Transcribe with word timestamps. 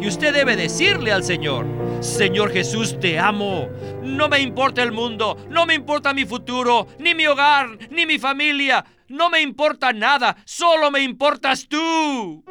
Y 0.00 0.08
usted 0.08 0.34
debe 0.34 0.56
decirle 0.56 1.10
al 1.10 1.24
Señor, 1.24 1.66
Señor 2.00 2.52
Jesús, 2.52 2.98
te 3.00 3.18
amo. 3.18 3.68
No 4.02 4.28
me 4.28 4.40
importa 4.40 4.82
el 4.82 4.92
mundo, 4.92 5.36
no 5.48 5.64
me 5.64 5.74
importa 5.74 6.12
mi 6.12 6.24
futuro, 6.24 6.86
ni 6.98 7.14
mi 7.14 7.26
hogar, 7.26 7.78
ni 7.90 8.04
mi 8.04 8.18
familia. 8.18 8.84
No 9.08 9.30
me 9.30 9.40
importa 9.40 9.92
nada, 9.92 10.36
solo 10.44 10.90
me 10.90 11.00
importas 11.00 11.66
tú. 11.66 12.44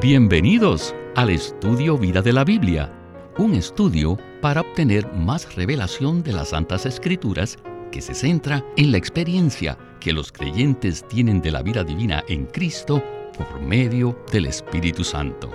Bienvenidos 0.00 0.94
al 1.16 1.30
estudio 1.30 1.98
Vida 1.98 2.22
de 2.22 2.32
la 2.32 2.44
Biblia, 2.44 2.92
un 3.36 3.54
estudio 3.54 4.16
para 4.40 4.60
obtener 4.60 5.12
más 5.12 5.56
revelación 5.56 6.22
de 6.22 6.32
las 6.32 6.50
Santas 6.50 6.86
Escrituras 6.86 7.58
que 7.90 8.00
se 8.00 8.14
centra 8.14 8.64
en 8.76 8.92
la 8.92 8.98
experiencia 8.98 9.76
que 9.98 10.12
los 10.12 10.30
creyentes 10.30 11.04
tienen 11.08 11.40
de 11.40 11.50
la 11.50 11.62
vida 11.62 11.82
divina 11.82 12.22
en 12.28 12.46
Cristo 12.46 13.02
por 13.38 13.60
medio 13.60 14.18
del 14.32 14.46
Espíritu 14.46 15.04
Santo. 15.04 15.50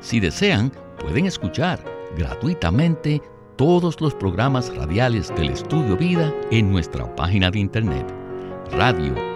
Si 0.00 0.18
desean, 0.18 0.72
pueden 0.98 1.26
escuchar 1.26 1.84
gratuitamente 2.16 3.20
todos 3.56 4.00
los 4.00 4.14
programas 4.14 4.74
radiales 4.74 5.28
del 5.36 5.50
Estudio 5.50 5.96
Vida 5.96 6.34
en 6.50 6.72
nuestra 6.72 7.14
página 7.14 7.50
de 7.50 7.58
internet 7.60 8.06
radiolsm.com. 8.72 9.32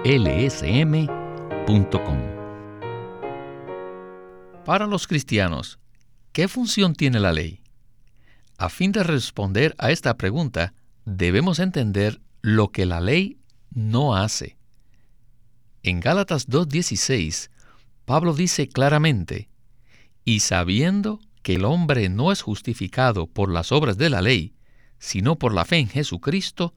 Para 4.64 4.86
los 4.86 5.06
cristianos, 5.06 5.78
¿qué 6.32 6.48
función 6.48 6.94
tiene 6.94 7.20
la 7.20 7.32
ley? 7.32 7.60
A 8.58 8.68
fin 8.68 8.90
de 8.92 9.02
responder 9.04 9.74
a 9.78 9.90
esta 9.90 10.16
pregunta, 10.16 10.72
debemos 11.04 11.58
entender 11.58 12.20
lo 12.40 12.72
que 12.72 12.86
la 12.86 13.00
ley 13.00 13.38
no 13.70 14.16
hace. 14.16 14.56
En 15.82 16.00
Gálatas 16.00 16.48
2.16, 16.48 17.50
Pablo 18.06 18.34
dice 18.34 18.68
claramente, 18.68 19.50
y 20.24 20.40
sabiendo 20.40 21.20
que 21.42 21.56
el 21.56 21.64
hombre 21.64 22.08
no 22.08 22.32
es 22.32 22.40
justificado 22.40 23.26
por 23.26 23.50
las 23.50 23.72
obras 23.72 23.98
de 23.98 24.08
la 24.08 24.22
ley, 24.22 24.54
sino 24.98 25.36
por 25.36 25.52
la 25.52 25.64
fe 25.64 25.78
en 25.78 25.88
Jesucristo, 25.88 26.74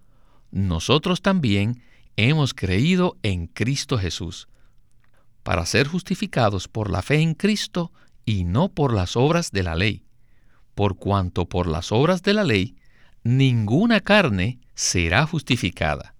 nosotros 0.51 1.21
también 1.21 1.83
hemos 2.17 2.53
creído 2.53 3.17
en 3.21 3.47
Cristo 3.47 3.97
Jesús 3.97 4.49
para 5.43 5.65
ser 5.65 5.87
justificados 5.87 6.67
por 6.67 6.89
la 6.89 7.01
fe 7.01 7.21
en 7.21 7.35
Cristo 7.35 7.91
y 8.25 8.43
no 8.43 8.69
por 8.69 8.93
las 8.93 9.15
obras 9.15 9.51
de 9.51 9.63
la 9.63 9.75
ley, 9.75 10.05
por 10.75 10.97
cuanto 10.97 11.47
por 11.47 11.67
las 11.67 11.91
obras 11.91 12.23
de 12.23 12.33
la 12.33 12.43
ley 12.43 12.75
ninguna 13.23 14.01
carne 14.01 14.59
será 14.73 15.25
justificada. 15.27 16.15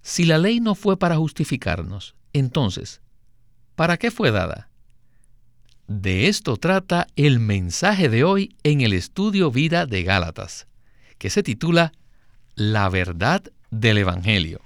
Si 0.00 0.24
la 0.24 0.38
ley 0.38 0.60
no 0.60 0.74
fue 0.74 0.98
para 0.98 1.16
justificarnos, 1.16 2.16
entonces, 2.32 3.02
¿para 3.78 3.96
qué 3.96 4.10
fue 4.10 4.32
dada? 4.32 4.68
De 5.86 6.26
esto 6.26 6.56
trata 6.56 7.06
el 7.14 7.38
mensaje 7.38 8.08
de 8.08 8.24
hoy 8.24 8.56
en 8.64 8.80
el 8.80 8.92
estudio 8.92 9.52
Vida 9.52 9.86
de 9.86 10.02
Gálatas, 10.02 10.66
que 11.16 11.30
se 11.30 11.44
titula 11.44 11.92
La 12.56 12.88
verdad 12.88 13.40
del 13.70 13.98
Evangelio. 13.98 14.62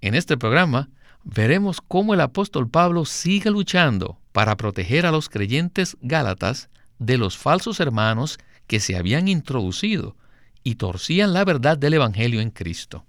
En 0.00 0.14
este 0.14 0.38
programa 0.38 0.88
veremos 1.22 1.82
cómo 1.86 2.14
el 2.14 2.22
apóstol 2.22 2.70
Pablo 2.70 3.04
sigue 3.04 3.50
luchando 3.50 4.18
para 4.32 4.56
proteger 4.56 5.04
a 5.04 5.10
los 5.10 5.28
creyentes 5.28 5.98
gálatas 6.00 6.70
de 6.98 7.18
los 7.18 7.36
falsos 7.36 7.78
hermanos 7.78 8.38
que 8.66 8.80
se 8.80 8.96
habían 8.96 9.28
introducido 9.28 10.16
y 10.62 10.76
torcían 10.76 11.34
la 11.34 11.44
verdad 11.44 11.76
del 11.76 11.92
Evangelio 11.92 12.40
en 12.40 12.48
Cristo. 12.48 13.04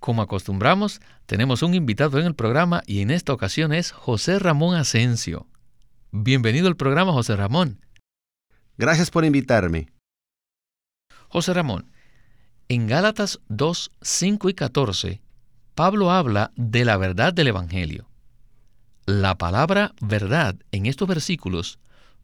Como 0.00 0.22
acostumbramos, 0.22 1.00
tenemos 1.26 1.62
un 1.62 1.74
invitado 1.74 2.18
en 2.18 2.26
el 2.26 2.34
programa 2.34 2.82
y 2.86 3.00
en 3.00 3.10
esta 3.10 3.32
ocasión 3.32 3.72
es 3.72 3.92
José 3.92 4.38
Ramón 4.38 4.76
Asensio. 4.76 5.46
Bienvenido 6.12 6.68
al 6.68 6.76
programa, 6.76 7.12
José 7.12 7.36
Ramón. 7.36 7.80
Gracias 8.78 9.10
por 9.10 9.24
invitarme. 9.24 9.88
José 11.28 11.54
Ramón, 11.54 11.90
en 12.68 12.86
Gálatas 12.86 13.40
2, 13.48 13.90
5 14.00 14.48
y 14.48 14.54
14 14.54 15.20
Pablo 15.76 16.10
habla 16.10 16.52
de 16.56 16.86
la 16.86 16.96
verdad 16.96 17.34
del 17.34 17.48
Evangelio. 17.48 18.08
La 19.04 19.36
palabra 19.36 19.92
verdad 20.00 20.56
en 20.72 20.86
estos 20.86 21.06
versículos 21.06 21.78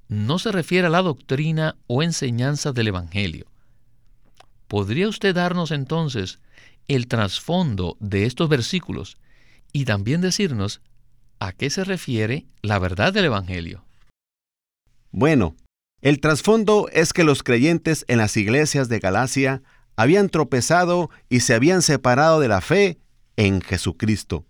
no 0.08 0.38
se 0.38 0.52
refiere 0.52 0.86
a 0.86 0.90
la 0.90 1.02
doctrina 1.02 1.76
o 1.86 2.02
enseñanza 2.02 2.72
del 2.72 2.88
Evangelio. 2.88 3.44
¿Podría 4.68 5.06
usted 5.06 5.34
darnos 5.34 5.70
entonces 5.70 6.40
el 6.88 7.06
trasfondo 7.06 7.96
de 8.00 8.26
estos 8.26 8.48
versículos 8.48 9.16
y 9.72 9.84
también 9.84 10.20
decirnos 10.20 10.80
a 11.38 11.52
qué 11.52 11.70
se 11.70 11.84
refiere 11.84 12.46
la 12.62 12.78
verdad 12.78 13.12
del 13.12 13.26
Evangelio? 13.26 13.84
Bueno, 15.10 15.56
el 16.00 16.20
trasfondo 16.20 16.88
es 16.92 17.12
que 17.12 17.24
los 17.24 17.42
creyentes 17.42 18.04
en 18.08 18.18
las 18.18 18.36
iglesias 18.36 18.88
de 18.88 18.98
Galacia 18.98 19.62
habían 19.96 20.28
tropezado 20.28 21.10
y 21.28 21.40
se 21.40 21.54
habían 21.54 21.82
separado 21.82 22.40
de 22.40 22.48
la 22.48 22.60
fe 22.60 22.98
en 23.36 23.60
Jesucristo. 23.60 24.46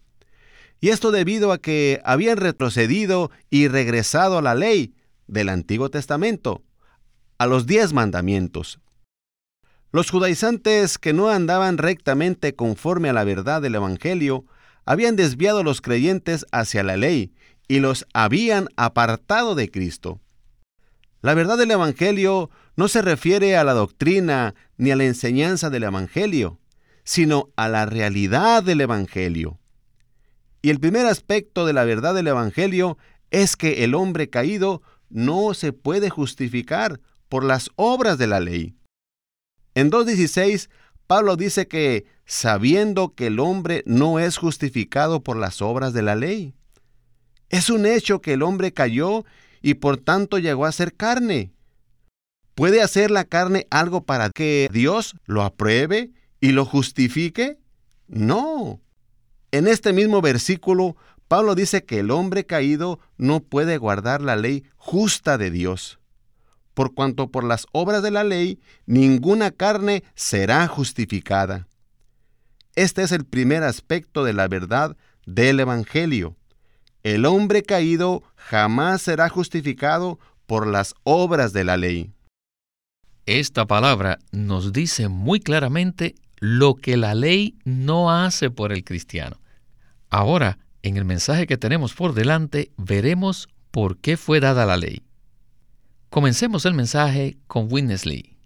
Y 0.81 0.89
esto 0.89 1.11
debido 1.11 1.53
a 1.53 1.59
que 1.59 2.01
habían 2.05 2.39
retrocedido 2.39 3.31
y 3.51 3.69
regresado 3.69 4.39
a 4.39 4.43
la 4.43 4.55
ley 4.55 4.95
del 5.27 5.49
Antiguo 5.49 5.91
Testamento, 5.91 6.63
a 7.39 7.47
los 7.47 7.67
diez 7.67 7.93
mandamientos. 7.93 8.81
Los 9.93 10.11
judaizantes 10.11 10.97
que 10.97 11.13
no 11.13 11.29
andaban 11.29 11.77
rectamente 11.77 12.55
conforme 12.55 13.11
a 13.11 13.13
la 13.13 13.25
verdad 13.25 13.61
del 13.61 13.75
Evangelio 13.75 14.47
habían 14.87 15.17
desviado 15.17 15.59
a 15.59 15.63
los 15.63 15.83
creyentes 15.83 16.47
hacia 16.51 16.83
la 16.83 16.97
ley 16.97 17.35
y 17.69 17.81
los 17.81 18.07
habían 18.15 18.69
apartado 18.77 19.55
de 19.55 19.71
Cristo. 19.71 20.19
La 21.21 21.35
verdad 21.35 21.59
del 21.59 21.73
Evangelio 21.73 22.49
no 22.75 22.89
se 22.89 23.03
refiere 23.03 23.59
a 23.59 23.65
la 23.65 23.75
doctrina 23.75 24.55
ni 24.79 24.91
a 24.91 24.97
la 24.97 25.05
enseñanza 25.05 25.69
del 25.69 25.83
Evangelio, 25.83 26.59
sino 27.05 27.51
a 27.57 27.69
la 27.69 27.85
realidad 27.85 28.63
del 28.63 28.81
Evangelio. 28.81 29.59
Y 30.63 30.71
el 30.71 30.81
primer 30.81 31.05
aspecto 31.05 31.67
de 31.67 31.75
la 31.75 31.85
verdad 31.85 32.15
del 32.15 32.29
Evangelio 32.29 32.97
es 33.31 33.57
que 33.57 33.85
el 33.85 33.95
hombre 33.95 34.31
caído 34.31 34.81
no 35.11 35.53
se 35.53 35.75
puede 35.75 36.09
justificar 36.09 36.99
por 37.29 37.45
las 37.45 37.71
obras 37.77 38.17
de 38.17 38.27
la 38.27 38.41
ley. 38.41 38.75
En 39.75 39.91
2.16, 39.91 40.69
Pablo 41.07 41.37
dice 41.37 41.69
que 41.69 42.07
sabiendo 42.25 43.15
que 43.15 43.27
el 43.27 43.41
hombre 43.41 43.83
no 43.87 44.19
es 44.19 44.37
justificado 44.37 45.23
por 45.23 45.37
las 45.37 45.63
obras 45.63 45.93
de 45.93 46.03
la 46.03 46.15
ley. 46.15 46.55
Es 47.49 47.69
un 47.69 47.85
hecho 47.87 48.21
que 48.21 48.35
el 48.35 48.43
hombre 48.43 48.73
cayó 48.73 49.25
y 49.61 49.75
por 49.75 49.99
tanto 49.99 50.39
llegó 50.39 50.67
a 50.67 50.73
ser 50.73 50.95
carne. 50.95 51.53
¿Puede 52.55 52.83
hacer 52.83 53.11
la 53.11 53.25
carne 53.25 53.67
algo 53.71 54.05
para 54.05 54.31
que 54.31 54.69
Dios 54.73 55.15
lo 55.25 55.43
apruebe 55.43 56.11
y 56.41 56.53
lo 56.53 56.65
justifique? 56.65 57.59
No. 58.09 58.81
En 59.53 59.69
este 59.69 59.93
mismo 59.93 60.21
versículo, 60.21 60.97
Pablo 61.29 61.55
dice 61.55 61.85
que 61.85 62.01
el 62.01 62.11
hombre 62.11 62.45
caído 62.45 63.01
no 63.17 63.41
puede 63.41 63.79
guardar 63.79 64.21
la 64.21 64.37
ley 64.37 64.65
justa 64.77 65.39
de 65.39 65.51
Dios, 65.51 65.99
por 66.75 66.95
cuanto 66.95 67.29
por 67.31 67.45
las 67.45 67.67
obras 67.73 68.03
de 68.03 68.11
la 68.11 68.25
ley 68.25 68.61
ninguna 68.87 69.51
carne 69.51 70.05
será 70.15 70.67
justificada. 70.69 71.69
Este 72.75 73.03
es 73.03 73.13
el 73.13 73.25
primer 73.25 73.63
aspecto 73.63 74.25
de 74.25 74.33
la 74.33 74.49
verdad 74.49 74.97
del 75.27 75.61
Evangelio. 75.61 76.37
El 77.03 77.27
hombre 77.27 77.63
caído 77.63 78.23
jamás 78.37 79.03
será 79.03 79.29
justificado 79.29 80.19
por 80.47 80.67
las 80.67 80.95
obras 81.03 81.53
de 81.53 81.65
la 81.65 81.77
ley. 81.77 82.13
Esta 83.27 83.67
palabra 83.67 84.19
nos 84.33 84.73
dice 84.73 85.09
muy 85.09 85.41
claramente 85.41 86.15
lo 86.39 86.75
que 86.75 86.97
la 86.97 87.15
ley 87.15 87.57
no 87.65 88.11
hace 88.11 88.51
por 88.51 88.73
el 88.73 88.83
cristiano. 88.83 89.41
Ahora, 90.11 90.59
en 90.83 90.97
el 90.97 91.05
mensaje 91.05 91.47
que 91.47 91.57
tenemos 91.57 91.95
por 91.95 92.15
delante, 92.15 92.73
veremos 92.77 93.49
por 93.71 93.99
qué 93.99 94.17
fue 94.17 94.41
dada 94.41 94.67
la 94.67 94.77
ley. 94.77 95.03
Comencemos 96.13 96.67
el 96.67 96.75
mensaje 96.75 97.39
con 97.47 97.73
Witness 97.73 98.05
Lee. 98.05 98.37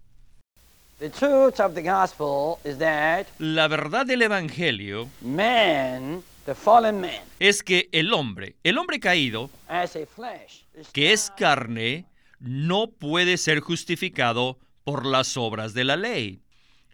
La 3.40 3.66
verdad 3.66 4.06
del 4.06 4.22
Evangelio 4.22 5.08
es 7.40 7.64
que 7.64 7.88
el 7.90 8.12
hombre, 8.12 8.54
el 8.62 8.78
hombre 8.78 9.00
caído, 9.00 9.50
que 10.92 11.12
es 11.12 11.32
carne, 11.36 12.04
no 12.38 12.86
puede 12.86 13.36
ser 13.36 13.58
justificado 13.58 14.60
por 14.84 15.04
las 15.04 15.36
obras 15.36 15.74
de 15.74 15.82
la 15.82 15.96
ley. 15.96 16.42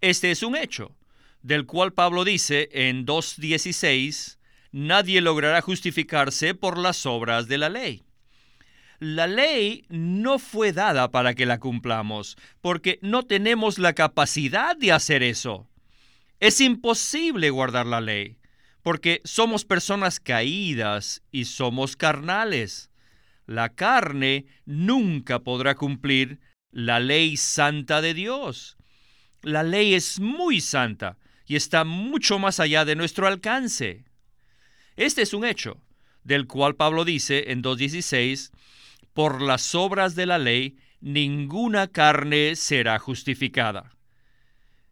Este 0.00 0.30
es 0.30 0.42
un 0.42 0.56
hecho, 0.56 0.96
del 1.42 1.66
cual 1.66 1.92
Pablo 1.92 2.25
dice 2.25 2.70
en 2.72 3.04
2.16, 3.04 4.38
nadie 4.70 5.20
logrará 5.20 5.60
justificarse 5.60 6.54
por 6.54 6.78
las 6.78 7.04
obras 7.04 7.46
de 7.46 7.58
la 7.58 7.68
ley. 7.68 8.04
La 9.02 9.26
ley 9.26 9.84
no 9.88 10.38
fue 10.38 10.72
dada 10.72 11.10
para 11.10 11.34
que 11.34 11.44
la 11.44 11.58
cumplamos, 11.58 12.37
porque 12.60 13.00
no 13.02 13.25
tenemos 13.25 13.81
la 13.81 13.94
capacidad 13.94 14.76
de 14.76 14.93
hacer 14.93 15.25
eso. 15.25 15.69
Es 16.38 16.60
imposible 16.60 17.50
guardar 17.50 17.84
la 17.84 18.00
ley, 18.00 18.38
porque 18.84 19.20
somos 19.25 19.64
personas 19.64 20.20
caídas 20.20 21.20
y 21.32 21.46
somos 21.46 21.96
carnales. 21.96 22.93
La 23.44 23.70
carne 23.70 24.46
nunca 24.66 25.40
podrá 25.40 25.75
cumplir 25.75 26.38
la 26.70 27.00
ley 27.00 27.37
santa 27.37 28.02
de 28.02 28.14
Dios. 28.14 28.76
La 29.43 29.64
ley 29.64 29.94
es 29.94 30.20
muy 30.20 30.60
santa 30.60 31.19
y 31.44 31.56
está 31.56 31.82
mucho 31.82 32.38
más 32.38 32.60
allá 32.60 32.84
de 32.84 32.94
nuestro 32.94 33.26
alcance. 33.26 34.04
Este 34.94 35.22
es 35.22 35.34
un 35.34 35.44
hecho, 35.44 35.82
del 36.22 36.46
cual 36.46 36.76
Pablo 36.76 37.04
dice 37.04 37.50
en 37.50 37.64
2.16, 37.64 38.52
por 39.12 39.43
las 39.43 39.75
obras 39.75 40.14
de 40.14 40.26
la 40.26 40.38
ley 40.38 40.76
ninguna 41.00 41.88
carne 41.88 42.56
será 42.56 42.99
justificada. 42.99 43.97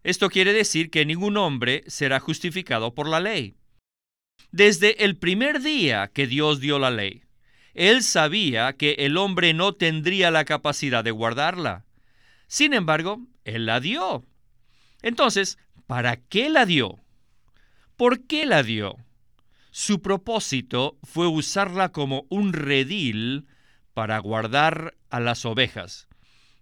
Esto 0.02 0.30
quiere 0.30 0.52
decir 0.52 0.90
que 0.90 1.04
ningún 1.04 1.36
hombre 1.36 1.84
será 1.86 2.20
justificado 2.20 2.94
por 2.94 3.08
la 3.08 3.20
ley. 3.20 3.54
Desde 4.50 5.04
el 5.04 5.16
primer 5.16 5.60
día 5.60 6.10
que 6.12 6.26
Dios 6.26 6.60
dio 6.60 6.78
la 6.78 6.90
ley, 6.90 7.22
Él 7.74 8.02
sabía 8.02 8.72
que 8.72 8.96
el 8.98 9.16
hombre 9.16 9.54
no 9.54 9.74
tendría 9.74 10.30
la 10.30 10.44
capacidad 10.44 11.04
de 11.04 11.10
guardarla. 11.10 11.84
Sin 12.46 12.74
embargo, 12.74 13.20
Él 13.44 13.66
la 13.66 13.80
dio. 13.80 14.24
Entonces, 15.02 15.58
¿para 15.86 16.16
qué 16.16 16.48
la 16.48 16.66
dio? 16.66 16.98
¿Por 17.96 18.26
qué 18.26 18.46
la 18.46 18.62
dio? 18.62 18.96
Su 19.70 20.02
propósito 20.02 20.98
fue 21.04 21.28
usarla 21.28 21.92
como 21.92 22.26
un 22.28 22.52
redil 22.52 23.46
para 24.00 24.18
guardar 24.18 24.94
a 25.10 25.20
las 25.20 25.44
ovejas. 25.44 26.08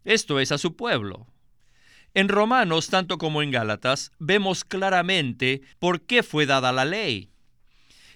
Esto 0.04 0.40
es 0.40 0.50
a 0.50 0.58
su 0.58 0.74
pueblo. 0.74 1.28
En 2.12 2.28
Romanos, 2.28 2.88
tanto 2.88 3.16
como 3.16 3.42
en 3.42 3.52
Gálatas, 3.52 4.10
vemos 4.18 4.64
claramente 4.64 5.62
por 5.78 6.00
qué 6.00 6.24
fue 6.24 6.46
dada 6.46 6.72
la 6.72 6.84
ley. 6.84 7.30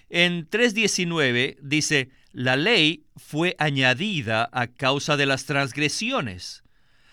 En 0.09 0.49
3.19 0.49 1.55
dice, 1.61 2.09
la 2.33 2.57
ley 2.57 3.05
fue 3.15 3.55
añadida 3.59 4.49
a 4.51 4.67
causa 4.67 5.15
de 5.15 5.25
las 5.25 5.45
transgresiones. 5.45 6.65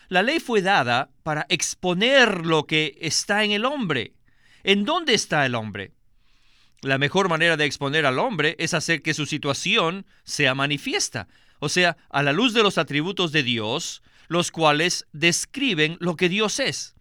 La 0.08 0.24
ley 0.24 0.40
fue 0.40 0.62
dada 0.62 1.10
para 1.22 1.46
exponer 1.48 2.44
lo 2.44 2.66
que 2.66 2.98
está 3.00 3.44
en 3.44 3.52
el 3.52 3.64
hombre. 3.64 4.14
¿En 4.64 4.84
dónde 4.84 5.14
está 5.14 5.46
el 5.46 5.54
hombre? 5.54 5.92
La 6.82 6.98
mejor 6.98 7.28
manera 7.28 7.56
de 7.56 7.66
exponer 7.66 8.04
al 8.04 8.18
hombre 8.18 8.56
es 8.58 8.74
hacer 8.74 9.00
que 9.00 9.14
su 9.14 9.26
situación 9.26 10.06
sea 10.24 10.56
manifiesta, 10.56 11.28
o 11.60 11.68
sea, 11.68 11.96
a 12.08 12.22
la 12.22 12.32
luz 12.32 12.52
de 12.52 12.62
los 12.62 12.78
atributos 12.78 13.30
de 13.32 13.42
Dios, 13.42 14.02
los 14.28 14.50
cuales 14.50 15.06
describen 15.12 15.96
lo 16.00 16.16
que 16.16 16.28
Dios 16.28 16.58
es. 16.58 16.94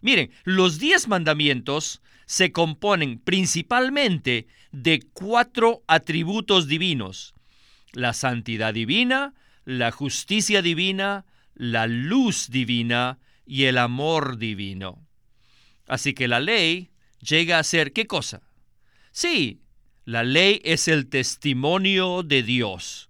Miren, 0.00 0.30
los 0.44 0.78
diez 0.78 1.08
mandamientos 1.08 2.02
se 2.26 2.50
componen 2.50 3.18
principalmente 3.18 4.46
de 4.72 5.00
cuatro 5.12 5.82
atributos 5.86 6.66
divinos. 6.66 7.34
La 7.92 8.12
santidad 8.12 8.74
divina, 8.74 9.34
la 9.64 9.90
justicia 9.90 10.60
divina, 10.62 11.24
la 11.54 11.86
luz 11.86 12.50
divina 12.50 13.18
y 13.46 13.64
el 13.64 13.78
amor 13.78 14.38
divino. 14.38 15.06
Así 15.86 16.14
que 16.14 16.28
la 16.28 16.40
ley 16.40 16.90
llega 17.20 17.58
a 17.58 17.64
ser 17.64 17.92
¿qué 17.92 18.06
cosa? 18.06 18.42
Sí, 19.12 19.62
la 20.04 20.22
ley 20.24 20.60
es 20.64 20.88
el 20.88 21.08
testimonio 21.08 22.22
de 22.22 22.42
Dios. 22.42 23.05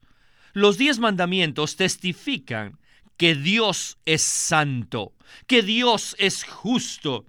Los 0.57 0.79
diez 0.79 0.99
mandamientos 0.99 1.77
testifican 1.77 2.79
que 3.19 3.35
Dios 3.35 3.99
es 4.07 4.23
santo, 4.23 5.13
que 5.47 5.61
Dios 5.61 6.17
es 6.19 6.45
justo, 6.45 7.27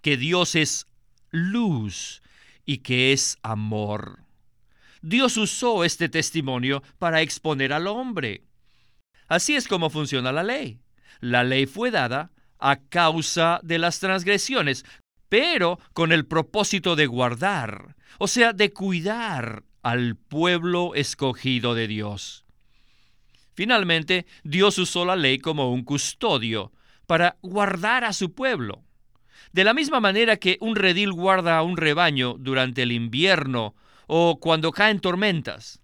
que 0.00 0.16
Dios 0.16 0.54
es 0.54 0.86
luz 1.30 2.22
y 2.64 2.78
que 2.78 3.12
es 3.12 3.36
amor. 3.42 4.20
Dios 5.02 5.36
usó 5.36 5.84
este 5.84 6.08
testimonio 6.08 6.82
para 6.98 7.20
exponer 7.20 7.74
al 7.74 7.86
hombre. 7.86 8.44
Así 9.28 9.54
es 9.56 9.68
como 9.68 9.90
funciona 9.90 10.32
la 10.32 10.42
ley. 10.42 10.80
La 11.20 11.44
ley 11.44 11.66
fue 11.66 11.90
dada 11.90 12.30
a 12.58 12.76
causa 12.76 13.60
de 13.62 13.76
las 13.76 14.00
transgresiones, 14.00 14.86
pero 15.28 15.78
con 15.92 16.12
el 16.12 16.24
propósito 16.24 16.96
de 16.96 17.04
guardar, 17.08 17.94
o 18.18 18.26
sea, 18.26 18.54
de 18.54 18.72
cuidar 18.72 19.64
al 19.82 20.16
pueblo 20.16 20.94
escogido 20.94 21.74
de 21.74 21.88
Dios. 21.88 22.43
Finalmente, 23.54 24.26
Dios 24.42 24.78
usó 24.78 25.04
la 25.04 25.16
ley 25.16 25.38
como 25.38 25.72
un 25.72 25.84
custodio 25.84 26.72
para 27.06 27.36
guardar 27.42 28.04
a 28.04 28.12
su 28.12 28.34
pueblo. 28.34 28.82
De 29.52 29.64
la 29.64 29.74
misma 29.74 30.00
manera 30.00 30.36
que 30.36 30.58
un 30.60 30.74
redil 30.74 31.12
guarda 31.12 31.56
a 31.56 31.62
un 31.62 31.76
rebaño 31.76 32.34
durante 32.38 32.82
el 32.82 32.92
invierno 32.92 33.74
o 34.06 34.40
cuando 34.40 34.72
caen 34.72 35.00
tormentas. 35.00 35.80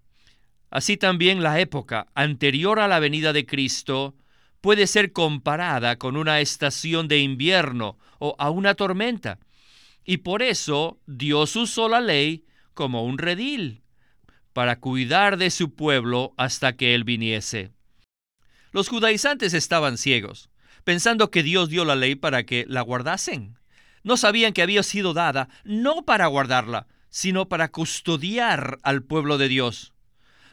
Así 0.71 0.97
también 0.97 1.43
la 1.43 1.61
época 1.61 2.09
anterior 2.15 2.81
a 2.81 2.89
la 2.89 2.99
venida 2.99 3.33
de 3.33 3.47
Cristo 3.47 4.17
puede 4.61 4.87
ser 4.87 5.13
comparada 5.13 5.97
con 5.97 6.17
una 6.17 6.41
estación 6.41 7.09
de 7.09 7.21
invierno 7.21 7.99
o 8.19 8.35
a 8.39 8.51
una 8.51 8.75
tormenta. 8.75 9.39
Y 10.05 10.19
por 10.19 10.43
eso 10.43 10.99
Dios 11.07 11.55
usó 11.57 11.89
la 11.89 12.01
ley 12.01 12.45
como 12.75 13.05
un 13.05 13.19
redil 13.19 13.80
para 14.61 14.79
cuidar 14.79 15.39
de 15.39 15.51
su 15.51 15.75
pueblo 15.75 16.35
hasta 16.37 16.77
que 16.77 16.95
Él 16.95 17.05
viniese. 17.05 17.73
Los 18.73 18.91
judaizantes 18.91 19.55
estaban 19.55 19.97
ciegos, 19.97 20.51
pensando 20.85 21.31
que 21.31 21.43
Dios 21.43 21.71
dio 21.71 21.87
la 21.87 21.97
ley 21.97 22.15
para 22.15 22.45
que 22.45 22.67
la 22.69 22.83
guardasen 22.83 23.57
no 24.03 24.19
sabían 24.19 24.53
que 24.53 24.61
había 24.61 24.83
sido 24.83 25.15
dada 25.15 25.49
no 25.65 26.05
para 26.05 26.27
guardarla, 26.27 26.89
sino 27.09 27.49
para 27.49 27.71
custodiar 27.71 28.79
al 28.83 29.03
pueblo 29.03 29.39
de 29.39 29.49
Dios. 29.49 29.95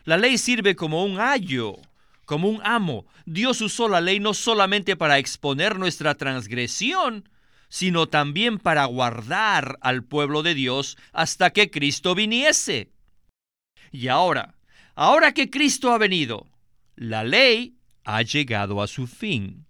La 0.06 0.16
ley 0.16 0.38
sirve 0.38 0.78
como 0.78 1.04
un 1.04 1.20
ayo, 1.20 1.76
como 2.24 2.48
un 2.48 2.62
amo. 2.64 3.08
Dios 3.26 3.60
usó 3.60 3.90
la 3.90 4.00
ley 4.00 4.22
no 4.22 4.34
solamente 4.34 4.96
para 4.96 5.18
exponer 5.18 5.78
nuestra 5.78 6.16
transgresión, 6.16 7.28
sino 7.68 8.08
también 8.08 8.58
para 8.58 8.86
guardar 8.86 9.78
al 9.82 10.06
pueblo 10.06 10.44
de 10.44 10.54
Dios 10.54 10.98
hasta 11.12 11.50
que 11.50 11.70
Cristo 11.70 12.16
viniese. 12.16 12.94
Y 13.92 14.08
ahora, 14.08 14.56
ahora 14.96 15.34
que 15.34 15.50
Cristo 15.50 15.92
ha 15.92 15.98
venido, 15.98 16.48
la 16.96 17.24
ley 17.24 17.78
ha 18.04 18.22
llegado 18.22 18.82
a 18.82 18.88
su 18.88 19.08
fin. 19.08 19.66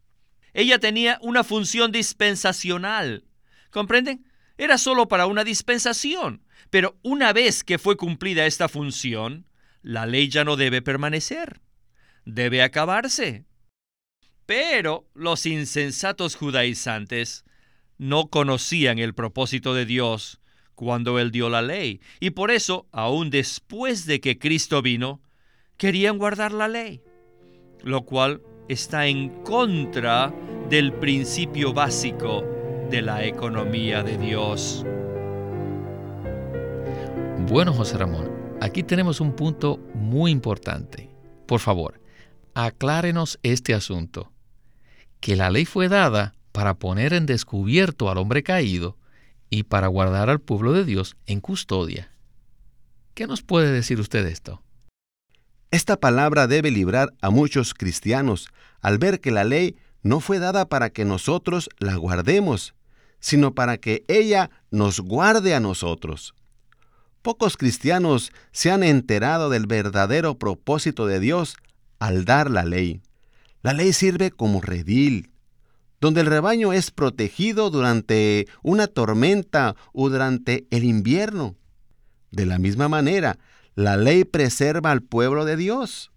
Ella 0.53 0.79
tenía 0.79 1.19
una 1.21 1.43
función 1.43 1.91
dispensacional, 1.91 3.27
¿Comprenden? 3.69 4.25
Era 4.57 4.77
solo 4.77 5.07
para 5.07 5.27
una 5.27 5.43
dispensación, 5.43 6.43
pero 6.69 6.97
una 7.03 7.33
vez 7.33 7.63
que 7.63 7.77
fue 7.77 7.95
cumplida 7.95 8.45
esta 8.45 8.67
función, 8.69 9.45
la 9.81 10.05
ley 10.05 10.29
ya 10.29 10.43
no 10.43 10.55
debe 10.55 10.81
permanecer, 10.81 11.61
debe 12.25 12.63
acabarse. 12.63 13.45
Pero 14.45 15.07
los 15.13 15.45
insensatos 15.45 16.35
judaizantes 16.35 17.45
no 17.97 18.29
conocían 18.29 18.97
el 18.97 19.13
propósito 19.13 19.73
de 19.73 19.85
Dios 19.85 20.39
cuando 20.77 21.17
Él 21.17 21.31
dio 21.31 21.49
la 21.49 21.63
ley, 21.63 22.01
y 22.19 22.29
por 22.29 22.51
eso, 22.51 22.85
aún 22.91 23.31
después 23.31 24.05
de 24.05 24.21
que 24.21 24.37
Cristo 24.37 24.83
vino, 24.83 25.21
querían 25.75 26.19
guardar 26.19 26.51
la 26.51 26.67
ley, 26.67 27.01
lo 27.83 28.03
cual 28.03 28.43
está 28.69 29.07
en 29.07 29.29
contra 29.43 30.31
del 30.69 30.93
principio 30.93 31.73
básico 31.73 32.45
de 32.91 33.01
la 33.01 33.25
economía 33.25 34.03
de 34.03 34.19
Dios. 34.19 34.85
Bueno, 37.49 37.73
José 37.73 37.97
Ramón, 37.97 38.29
aquí 38.61 38.83
tenemos 38.83 39.19
un 39.19 39.35
punto 39.35 39.79
muy 39.95 40.29
importante. 40.29 41.09
Por 41.47 41.59
favor, 41.59 41.99
aclárenos 42.53 43.39
este 43.41 43.73
asunto. 43.73 44.31
Que 45.19 45.35
la 45.35 45.49
ley 45.49 45.65
fue 45.65 45.89
dada 45.89 46.35
para 46.51 46.75
poner 46.75 47.13
en 47.13 47.25
descubierto 47.25 48.11
al 48.11 48.19
hombre 48.19 48.43
caído 48.43 48.95
y 49.49 49.63
para 49.63 49.87
guardar 49.87 50.29
al 50.29 50.39
pueblo 50.39 50.73
de 50.73 50.85
Dios 50.85 51.15
en 51.25 51.39
custodia. 51.41 52.11
¿Qué 53.13 53.27
nos 53.27 53.41
puede 53.41 53.71
decir 53.71 53.99
usted 53.99 54.25
esto? 54.25 54.61
Esta 55.71 55.97
palabra 55.97 56.47
debe 56.47 56.71
librar 56.71 57.13
a 57.21 57.29
muchos 57.29 57.73
cristianos 57.73 58.49
al 58.79 58.97
ver 58.97 59.19
que 59.19 59.31
la 59.31 59.43
ley 59.43 59.75
no 60.01 60.19
fue 60.19 60.39
dada 60.39 60.69
para 60.69 60.91
que 60.91 61.03
nosotros 61.03 61.69
la 61.79 61.95
guardemos, 61.95 62.73
sino 63.19 63.53
para 63.53 63.77
que 63.77 64.05
ella 64.07 64.49
nos 64.71 64.99
guarde 64.99 65.55
a 65.55 65.59
nosotros. 65.59 66.35
Pocos 67.21 67.57
cristianos 67.57 68.31
se 68.51 68.71
han 68.71 68.83
enterado 68.83 69.49
del 69.49 69.65
verdadero 69.65 70.37
propósito 70.37 71.07
de 71.07 71.19
Dios 71.19 71.57
al 71.99 72.23
dar 72.23 72.49
la 72.49 72.63
ley. 72.63 73.01
La 73.63 73.73
ley 73.73 73.91
sirve 73.91 74.31
como 74.31 74.61
redil, 74.61 75.31
donde 75.99 76.21
el 76.21 76.27
rebaño 76.27 76.73
es 76.73 76.91
protegido 76.91 77.69
durante 77.69 78.47
una 78.61 78.87
tormenta 78.87 79.75
o 79.93 80.09
durante 80.09 80.67
el 80.69 80.83
invierno. 80.83 81.55
De 82.31 82.45
la 82.45 82.59
misma 82.59 82.87
manera, 82.87 83.39
la 83.75 83.97
ley 83.97 84.23
preserva 84.23 84.91
al 84.91 85.01
pueblo 85.01 85.45
de 85.45 85.57
Dios. 85.57 86.11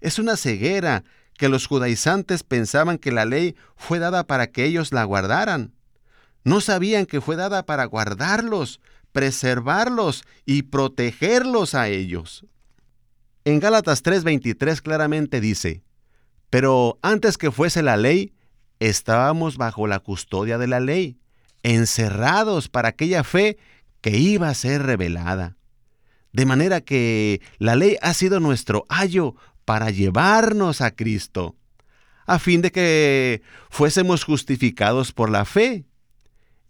Es 0.00 0.18
una 0.18 0.36
ceguera 0.36 1.04
que 1.36 1.48
los 1.48 1.66
judaizantes 1.66 2.42
pensaban 2.42 2.98
que 2.98 3.12
la 3.12 3.24
ley 3.24 3.56
fue 3.76 3.98
dada 3.98 4.26
para 4.26 4.48
que 4.48 4.64
ellos 4.64 4.92
la 4.92 5.04
guardaran. 5.04 5.74
No 6.44 6.60
sabían 6.60 7.06
que 7.06 7.20
fue 7.20 7.36
dada 7.36 7.64
para 7.66 7.84
guardarlos, 7.84 8.80
preservarlos 9.12 10.24
y 10.44 10.62
protegerlos 10.62 11.74
a 11.74 11.88
ellos. 11.88 12.46
En 13.44 13.60
Gálatas 13.60 14.02
3:23 14.02 14.82
claramente 14.82 15.40
dice, 15.40 15.82
pero 16.50 16.98
antes 17.02 17.38
que 17.38 17.50
fuese 17.50 17.82
la 17.82 17.96
ley, 17.96 18.32
estábamos 18.80 19.56
bajo 19.56 19.86
la 19.86 19.98
custodia 20.00 20.58
de 20.58 20.66
la 20.66 20.80
ley, 20.80 21.18
encerrados 21.62 22.68
para 22.68 22.90
aquella 22.90 23.24
fe 23.24 23.58
que 24.00 24.18
iba 24.18 24.48
a 24.48 24.54
ser 24.54 24.82
revelada. 24.82 25.56
De 26.32 26.46
manera 26.46 26.80
que 26.80 27.40
la 27.58 27.74
ley 27.74 27.96
ha 28.02 28.14
sido 28.14 28.40
nuestro 28.40 28.84
ayo 28.88 29.34
para 29.64 29.90
llevarnos 29.90 30.80
a 30.80 30.92
Cristo, 30.92 31.56
a 32.26 32.38
fin 32.38 32.62
de 32.62 32.70
que 32.70 33.42
fuésemos 33.70 34.24
justificados 34.24 35.12
por 35.12 35.30
la 35.30 35.44
fe. 35.44 35.84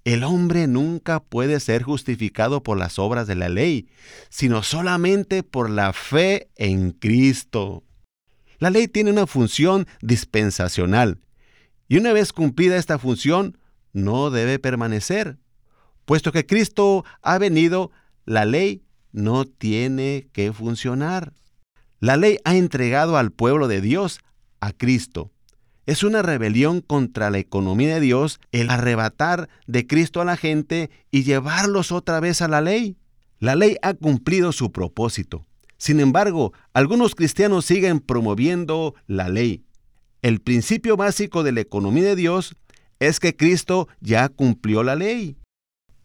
El 0.05 0.25
hombre 0.25 0.67
nunca 0.69 1.21
puede 1.21 1.61
ser 1.61 1.83
justificado 1.83 2.63
por 2.63 2.79
las 2.79 2.99
obras 2.99 3.27
de 3.27 3.35
la 3.35 3.49
ley, 3.49 3.89
sino 4.31 4.63
solamente 4.63 5.43
por 5.43 5.69
la 5.69 5.93
fe 5.93 6.49
en 6.57 6.93
Cristo. 6.93 7.85
La 8.59 8.71
ley 8.71 8.89
tiene 8.89 9.11
una 9.11 9.27
función 9.27 9.87
dispensacional, 10.01 11.21
y 11.89 11.97
una 11.97 12.13
vez 12.13 12.33
cumplida 12.33 12.77
esta 12.77 12.99
función, 12.99 13.59
no 13.93 14.31
debe 14.31 14.59
permanecer. 14.59 15.39
Puesto 16.05 16.33
que 16.33 16.47
Cristo 16.47 17.05
ha 17.23 17.39
venido, 17.39 17.91
la 18.25 18.45
ley 18.45 18.83
no 19.13 19.47
tiene 19.47 20.29
que 20.33 20.53
funcionar. 20.53 21.33
La 22.01 22.17
ley 22.17 22.39
ha 22.45 22.57
entregado 22.57 23.17
al 23.17 23.33
pueblo 23.33 23.69
de 23.69 23.81
Dios 23.81 24.21
a 24.61 24.73
Cristo. 24.73 25.33
Es 25.87 26.03
una 26.03 26.21
rebelión 26.21 26.83
contra 26.83 27.31
la 27.31 27.39
economía 27.39 27.95
de 27.95 28.01
Dios 28.01 28.41
el 28.53 28.69
arrebatar 28.69 29.49
de 29.67 29.87
Cristo 29.87 30.21
a 30.21 30.27
la 30.27 30.37
gente 30.37 30.91
y 31.11 31.25
llevarlos 31.25 31.93
otra 31.93 32.21
vez 32.21 32.43
a 32.43 32.49
la 32.49 32.61
ley. 32.61 32.99
La 33.39 33.57
ley 33.57 33.77
ha 33.83 33.95
cumplido 33.95 34.53
su 34.53 34.71
propósito. 34.71 35.47
Sin 35.79 36.01
embargo, 36.01 36.53
algunos 36.75 37.15
cristianos 37.15 37.65
siguen 37.65 38.01
promoviendo 38.01 38.95
la 39.07 39.29
ley. 39.29 39.65
El 40.21 40.41
principio 40.41 40.97
básico 40.97 41.45
de 41.45 41.53
la 41.53 41.61
economía 41.61 42.05
de 42.05 42.17
Dios 42.17 42.57
es 42.99 43.21
que 43.21 43.37
Cristo 43.37 43.89
ya 44.01 44.29
cumplió 44.29 44.83
la 44.83 44.97
ley. 44.97 45.37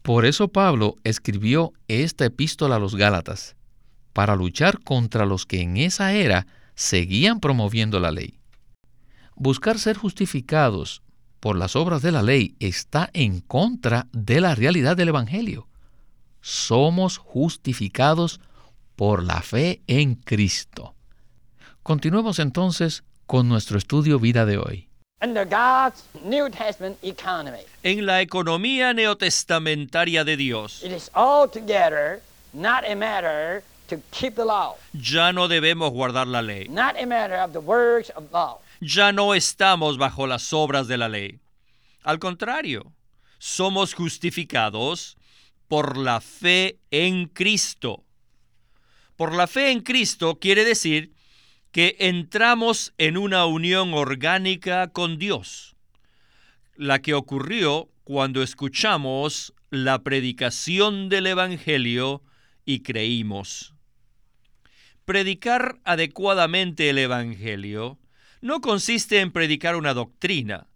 Por 0.02 0.24
eso 0.24 0.48
Pablo 0.48 0.96
escribió 1.02 1.72
esta 1.88 2.26
epístola 2.26 2.76
a 2.76 2.78
los 2.78 2.94
Gálatas, 2.94 3.56
para 4.12 4.36
luchar 4.36 4.80
contra 4.80 5.26
los 5.26 5.46
que 5.46 5.62
en 5.62 5.76
esa 5.78 6.12
era 6.12 6.46
seguían 6.76 7.40
promoviendo 7.40 7.98
la 7.98 8.12
ley. 8.12 8.38
Buscar 9.34 9.78
ser 9.78 9.96
justificados 9.96 11.02
por 11.40 11.56
las 11.56 11.74
obras 11.74 12.00
de 12.00 12.12
la 12.12 12.22
ley 12.22 12.54
está 12.60 13.10
en 13.12 13.40
contra 13.40 14.06
de 14.12 14.40
la 14.40 14.54
realidad 14.54 14.96
del 14.96 15.08
Evangelio. 15.08 15.68
Somos 16.40 17.18
justificados 17.18 18.40
por 18.94 19.24
la 19.24 19.42
fe 19.42 19.82
en 19.88 20.14
Cristo. 20.14 20.94
Continuemos 21.82 22.38
entonces 22.38 23.02
con 23.26 23.48
nuestro 23.48 23.78
estudio 23.78 24.18
vida 24.18 24.46
de 24.46 24.58
hoy. 24.58 24.88
En 27.82 28.06
la 28.06 28.20
economía 28.20 28.92
neotestamentaria 28.92 30.24
de 30.24 30.36
Dios, 30.36 30.84
ya 34.92 35.32
no 35.32 35.48
debemos 35.48 35.90
guardar 35.90 36.26
la 36.26 36.42
ley 36.42 36.68
ya 38.80 39.12
no 39.12 39.34
estamos 39.34 39.98
bajo 39.98 40.26
las 40.26 40.52
obras 40.52 40.88
de 40.88 40.98
la 40.98 41.08
ley. 41.08 41.40
Al 42.02 42.18
contrario, 42.18 42.92
somos 43.38 43.94
justificados 43.94 45.16
por 45.68 45.96
la 45.96 46.20
fe 46.20 46.78
en 46.90 47.26
Cristo. 47.26 48.04
Por 49.16 49.34
la 49.34 49.46
fe 49.46 49.70
en 49.70 49.80
Cristo 49.80 50.38
quiere 50.38 50.64
decir 50.64 51.13
que 51.74 51.96
entramos 51.98 52.94
en 52.98 53.16
una 53.16 53.46
unión 53.46 53.94
orgánica 53.94 54.92
con 54.92 55.18
Dios, 55.18 55.74
la 56.76 57.02
que 57.02 57.14
ocurrió 57.14 57.90
cuando 58.04 58.44
escuchamos 58.44 59.52
la 59.70 60.04
predicación 60.04 61.08
del 61.08 61.26
Evangelio 61.26 62.22
y 62.64 62.84
creímos. 62.84 63.74
Predicar 65.04 65.80
adecuadamente 65.82 66.90
el 66.90 66.98
Evangelio 66.98 67.98
no 68.40 68.60
consiste 68.60 69.18
en 69.18 69.32
predicar 69.32 69.74
una 69.74 69.94
doctrina, 69.94 70.68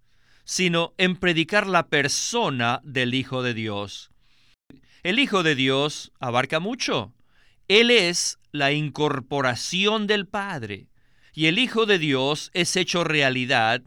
sino 0.43 0.95
en 0.99 1.15
predicar 1.15 1.69
la 1.69 1.87
persona 1.87 2.81
del 2.83 3.15
Hijo 3.15 3.45
de 3.45 3.55
Dios. 3.55 4.11
El 5.05 5.21
Hijo 5.21 5.45
de 5.45 5.55
Dios 5.55 6.11
abarca 6.19 6.59
mucho. 6.59 7.15
Él 7.69 7.91
es 7.91 8.39
la 8.51 8.73
incorporación 8.73 10.07
del 10.07 10.27
Padre, 10.27 10.89
y 11.35 11.47
el 11.47 11.59
Hijo 11.59 11.85
de 11.85 11.99
Dios 11.99 12.51
es 12.55 12.75
hecho 12.77 13.05
realidad 13.05 13.83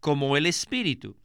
como 0.00 0.36
el 0.38 0.46
Espíritu. 0.46 1.16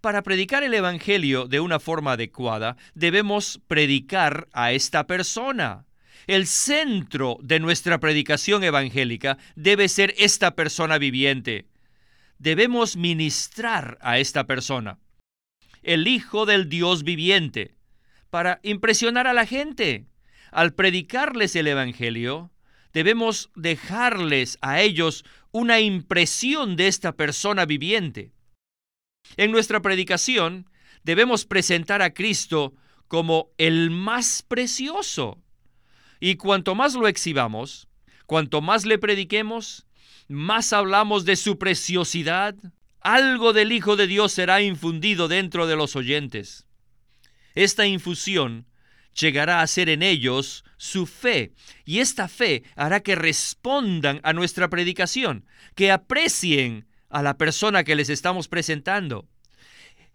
Para 0.00 0.22
predicar 0.22 0.62
el 0.62 0.72
Evangelio 0.72 1.48
de 1.48 1.60
una 1.60 1.80
forma 1.80 2.12
adecuada, 2.12 2.76
debemos 2.94 3.60
predicar 3.68 4.48
a 4.52 4.72
esta 4.72 5.06
persona, 5.06 5.84
el 6.26 6.46
centro 6.46 7.38
de 7.42 7.60
nuestra 7.60 8.00
predicación 8.00 8.64
evangélica 8.64 9.38
debe 9.54 9.88
ser 9.88 10.14
esta 10.18 10.56
persona 10.56 10.98
viviente. 10.98 11.66
Debemos 12.38 12.96
ministrar 12.96 13.98
a 14.00 14.18
esta 14.18 14.44
persona, 14.46 14.98
el 15.82 16.08
Hijo 16.08 16.46
del 16.46 16.68
Dios 16.68 17.04
viviente, 17.04 17.76
para 18.30 18.60
impresionar 18.62 19.26
a 19.26 19.34
la 19.34 19.46
gente. 19.46 20.06
Al 20.56 20.72
predicarles 20.72 21.54
el 21.54 21.66
Evangelio, 21.66 22.50
debemos 22.94 23.50
dejarles 23.56 24.56
a 24.62 24.80
ellos 24.80 25.22
una 25.52 25.80
impresión 25.80 26.76
de 26.76 26.88
esta 26.88 27.12
persona 27.12 27.66
viviente. 27.66 28.32
En 29.36 29.52
nuestra 29.52 29.82
predicación 29.82 30.70
debemos 31.02 31.44
presentar 31.44 32.00
a 32.00 32.14
Cristo 32.14 32.74
como 33.06 33.50
el 33.58 33.90
más 33.90 34.42
precioso, 34.48 35.42
y 36.20 36.36
cuanto 36.36 36.74
más 36.74 36.94
lo 36.94 37.06
exhibamos, 37.06 37.86
cuanto 38.24 38.62
más 38.62 38.86
le 38.86 38.96
prediquemos, 38.96 39.86
más 40.26 40.72
hablamos 40.72 41.26
de 41.26 41.36
su 41.36 41.58
preciosidad, 41.58 42.54
algo 43.02 43.52
del 43.52 43.72
Hijo 43.72 43.94
de 43.96 44.06
Dios 44.06 44.32
será 44.32 44.62
infundido 44.62 45.28
dentro 45.28 45.66
de 45.66 45.76
los 45.76 45.96
oyentes. 45.96 46.66
Esta 47.54 47.86
infusión 47.86 48.66
llegará 49.18 49.60
a 49.60 49.66
ser 49.66 49.88
en 49.88 50.02
ellos 50.02 50.64
su 50.76 51.06
fe, 51.06 51.52
y 51.84 52.00
esta 52.00 52.28
fe 52.28 52.62
hará 52.76 53.00
que 53.00 53.14
respondan 53.14 54.20
a 54.22 54.32
nuestra 54.32 54.68
predicación, 54.68 55.46
que 55.74 55.90
aprecien 55.90 56.86
a 57.08 57.22
la 57.22 57.38
persona 57.38 57.84
que 57.84 57.96
les 57.96 58.10
estamos 58.10 58.48
presentando. 58.48 59.26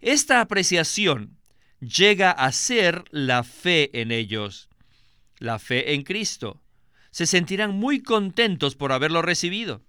Esta 0.00 0.40
apreciación 0.40 1.36
llega 1.80 2.30
a 2.30 2.52
ser 2.52 3.04
la 3.10 3.42
fe 3.44 4.00
en 4.00 4.12
ellos 4.12 4.68
la 5.42 5.58
fe 5.58 5.94
en 5.94 6.02
Cristo. 6.02 6.62
Se 7.10 7.26
sentirán 7.26 7.72
muy 7.72 8.00
contentos 8.00 8.76
por 8.76 8.92
haberlo 8.92 9.22
recibido. 9.22 9.82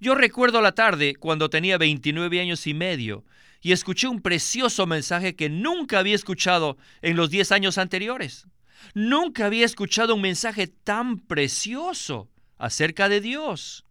Yo 0.00 0.14
recuerdo 0.14 0.60
la 0.60 0.72
tarde 0.72 1.14
cuando 1.14 1.50
tenía 1.50 1.78
29 1.78 2.40
años 2.40 2.66
y 2.66 2.74
medio 2.74 3.24
y 3.60 3.72
escuché 3.72 4.08
un 4.08 4.20
precioso 4.20 4.86
mensaje 4.86 5.36
que 5.36 5.48
nunca 5.48 5.98
había 5.98 6.14
escuchado 6.14 6.76
en 7.02 7.16
los 7.16 7.30
10 7.30 7.52
años 7.52 7.78
anteriores. 7.78 8.46
Nunca 8.94 9.46
había 9.46 9.64
escuchado 9.64 10.14
un 10.14 10.20
mensaje 10.20 10.66
tan 10.66 11.18
precioso 11.18 12.30
acerca 12.58 13.08
de 13.08 13.20
Dios. 13.20 13.84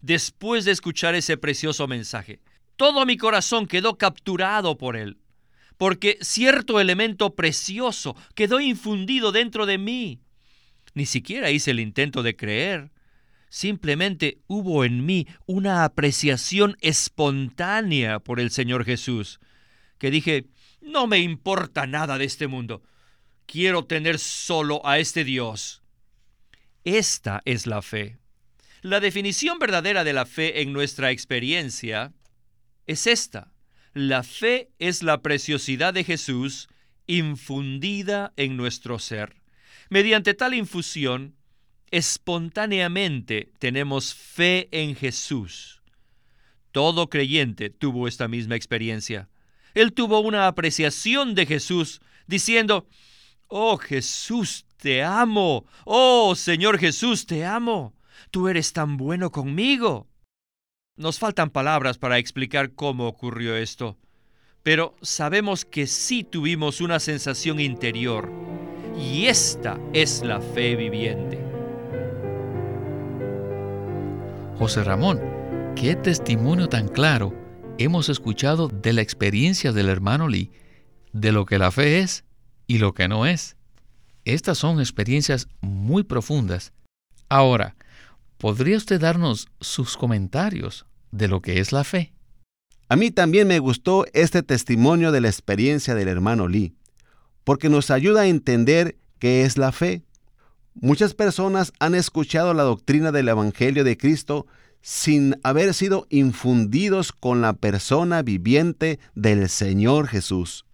Después 0.00 0.64
de 0.64 0.72
escuchar 0.72 1.14
ese 1.14 1.36
precioso 1.36 1.86
mensaje, 1.86 2.40
todo 2.76 3.04
mi 3.04 3.16
corazón 3.16 3.66
quedó 3.66 3.98
capturado 3.98 4.78
por 4.78 4.96
él 4.96 5.18
porque 5.80 6.18
cierto 6.20 6.78
elemento 6.78 7.34
precioso 7.34 8.14
quedó 8.34 8.60
infundido 8.60 9.32
dentro 9.32 9.64
de 9.64 9.78
mí. 9.78 10.20
Ni 10.92 11.06
siquiera 11.06 11.50
hice 11.50 11.70
el 11.70 11.80
intento 11.80 12.22
de 12.22 12.36
creer. 12.36 12.90
Simplemente 13.50 14.38
hubo 14.46 14.84
en 14.84 15.04
mí 15.04 15.26
una 15.44 15.84
apreciación 15.84 16.76
espontánea 16.80 18.20
por 18.20 18.38
el 18.38 18.52
Señor 18.52 18.84
Jesús, 18.84 19.40
que 19.98 20.12
dije, 20.12 20.46
no 20.80 21.08
me 21.08 21.18
importa 21.18 21.86
nada 21.86 22.16
de 22.16 22.24
este 22.24 22.46
mundo. 22.46 22.82
Quiero 23.46 23.84
tener 23.84 24.20
solo 24.20 24.86
a 24.86 25.00
este 25.00 25.24
Dios. 25.24 25.82
Esta 26.84 27.42
es 27.44 27.66
la 27.66 27.82
fe. 27.82 28.18
La 28.82 29.00
definición 29.00 29.58
verdadera 29.58 30.04
de 30.04 30.12
la 30.12 30.26
fe 30.26 30.62
en 30.62 30.72
nuestra 30.72 31.10
experiencia 31.10 32.14
es 32.86 33.08
esta. 33.08 33.52
La 33.92 34.22
fe 34.22 34.70
es 34.78 35.02
la 35.02 35.22
preciosidad 35.22 35.92
de 35.92 36.04
Jesús 36.04 36.68
infundida 37.08 38.32
en 38.36 38.56
nuestro 38.56 39.00
ser. 39.00 39.42
Mediante 39.90 40.34
tal 40.34 40.54
infusión, 40.54 41.34
espontáneamente 41.90 43.52
tenemos 43.58 44.14
fe 44.14 44.68
en 44.72 44.94
Jesús. 44.94 45.82
Todo 46.72 47.08
creyente 47.08 47.70
tuvo 47.70 48.06
esta 48.06 48.28
misma 48.28 48.56
experiencia. 48.56 49.28
Él 49.74 49.92
tuvo 49.92 50.20
una 50.20 50.46
apreciación 50.46 51.34
de 51.34 51.46
Jesús, 51.46 52.00
diciendo, 52.26 52.86
Oh 53.48 53.76
Jesús, 53.76 54.64
te 54.76 55.02
amo. 55.02 55.66
Oh 55.84 56.34
Señor 56.34 56.78
Jesús, 56.78 57.26
te 57.26 57.44
amo. 57.44 57.94
Tú 58.30 58.48
eres 58.48 58.72
tan 58.72 58.96
bueno 58.96 59.30
conmigo. 59.30 60.06
Nos 60.96 61.18
faltan 61.18 61.50
palabras 61.50 61.98
para 61.98 62.18
explicar 62.18 62.74
cómo 62.74 63.08
ocurrió 63.08 63.56
esto, 63.56 63.98
pero 64.62 64.94
sabemos 65.00 65.64
que 65.64 65.86
sí 65.86 66.24
tuvimos 66.24 66.80
una 66.80 67.00
sensación 67.00 67.58
interior, 67.58 68.30
y 68.98 69.26
esta 69.26 69.80
es 69.94 70.22
la 70.22 70.40
fe 70.40 70.76
viviente. 70.76 71.49
José 74.60 74.84
Ramón, 74.84 75.22
qué 75.74 75.96
testimonio 75.96 76.68
tan 76.68 76.86
claro 76.88 77.32
hemos 77.78 78.10
escuchado 78.10 78.68
de 78.68 78.92
la 78.92 79.00
experiencia 79.00 79.72
del 79.72 79.88
hermano 79.88 80.28
Lee, 80.28 80.50
de 81.14 81.32
lo 81.32 81.46
que 81.46 81.58
la 81.58 81.70
fe 81.70 82.00
es 82.00 82.24
y 82.66 82.76
lo 82.76 82.92
que 82.92 83.08
no 83.08 83.24
es. 83.24 83.56
Estas 84.26 84.58
son 84.58 84.78
experiencias 84.78 85.48
muy 85.62 86.02
profundas. 86.02 86.74
Ahora, 87.30 87.74
¿podría 88.36 88.76
usted 88.76 89.00
darnos 89.00 89.48
sus 89.62 89.96
comentarios 89.96 90.84
de 91.10 91.28
lo 91.28 91.40
que 91.40 91.58
es 91.58 91.72
la 91.72 91.82
fe? 91.82 92.12
A 92.90 92.96
mí 92.96 93.10
también 93.10 93.48
me 93.48 93.60
gustó 93.60 94.04
este 94.12 94.42
testimonio 94.42 95.10
de 95.10 95.22
la 95.22 95.28
experiencia 95.28 95.94
del 95.94 96.08
hermano 96.08 96.48
Lee, 96.48 96.74
porque 97.44 97.70
nos 97.70 97.90
ayuda 97.90 98.20
a 98.20 98.26
entender 98.26 98.98
qué 99.20 99.44
es 99.44 99.56
la 99.56 99.72
fe. 99.72 100.02
Muchas 100.82 101.12
personas 101.12 101.74
han 101.78 101.94
escuchado 101.94 102.54
la 102.54 102.62
doctrina 102.62 103.12
del 103.12 103.28
Evangelio 103.28 103.84
de 103.84 103.98
Cristo 103.98 104.46
sin 104.80 105.38
haber 105.42 105.74
sido 105.74 106.06
infundidos 106.08 107.12
con 107.12 107.42
la 107.42 107.52
persona 107.52 108.22
viviente 108.22 108.98
del 109.14 109.50
Señor 109.50 110.08
Jesús. 110.08 110.64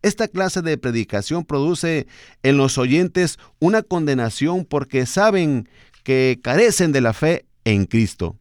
Esta 0.00 0.26
clase 0.26 0.62
de 0.62 0.78
predicación 0.78 1.44
produce 1.44 2.06
en 2.42 2.56
los 2.56 2.78
oyentes 2.78 3.38
una 3.60 3.82
condenación 3.82 4.64
porque 4.64 5.04
saben 5.04 5.68
que 6.02 6.40
carecen 6.42 6.90
de 6.92 7.02
la 7.02 7.12
fe 7.12 7.44
en 7.66 7.84
Cristo. 7.84 8.38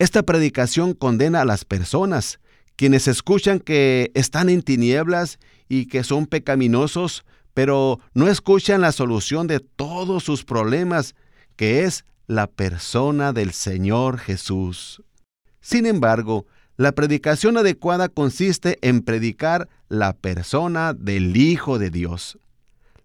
Esta 0.00 0.24
predicación 0.24 0.94
condena 0.94 1.42
a 1.42 1.44
las 1.44 1.64
personas, 1.64 2.40
quienes 2.74 3.06
escuchan 3.06 3.60
que 3.60 4.10
están 4.14 4.48
en 4.48 4.62
tinieblas 4.62 5.38
y 5.68 5.86
que 5.86 6.02
son 6.02 6.26
pecaminosos, 6.26 7.24
pero 7.54 8.00
no 8.14 8.28
escuchan 8.28 8.80
la 8.80 8.92
solución 8.92 9.46
de 9.46 9.60
todos 9.60 10.24
sus 10.24 10.44
problemas, 10.44 11.14
que 11.56 11.84
es 11.84 12.04
la 12.26 12.46
persona 12.46 13.32
del 13.32 13.52
Señor 13.52 14.18
Jesús. 14.18 15.02
Sin 15.60 15.86
embargo, 15.86 16.46
la 16.76 16.92
predicación 16.92 17.56
adecuada 17.58 18.08
consiste 18.08 18.78
en 18.80 19.02
predicar 19.02 19.68
la 19.88 20.14
persona 20.14 20.94
del 20.94 21.36
Hijo 21.36 21.78
de 21.78 21.90
Dios. 21.90 22.38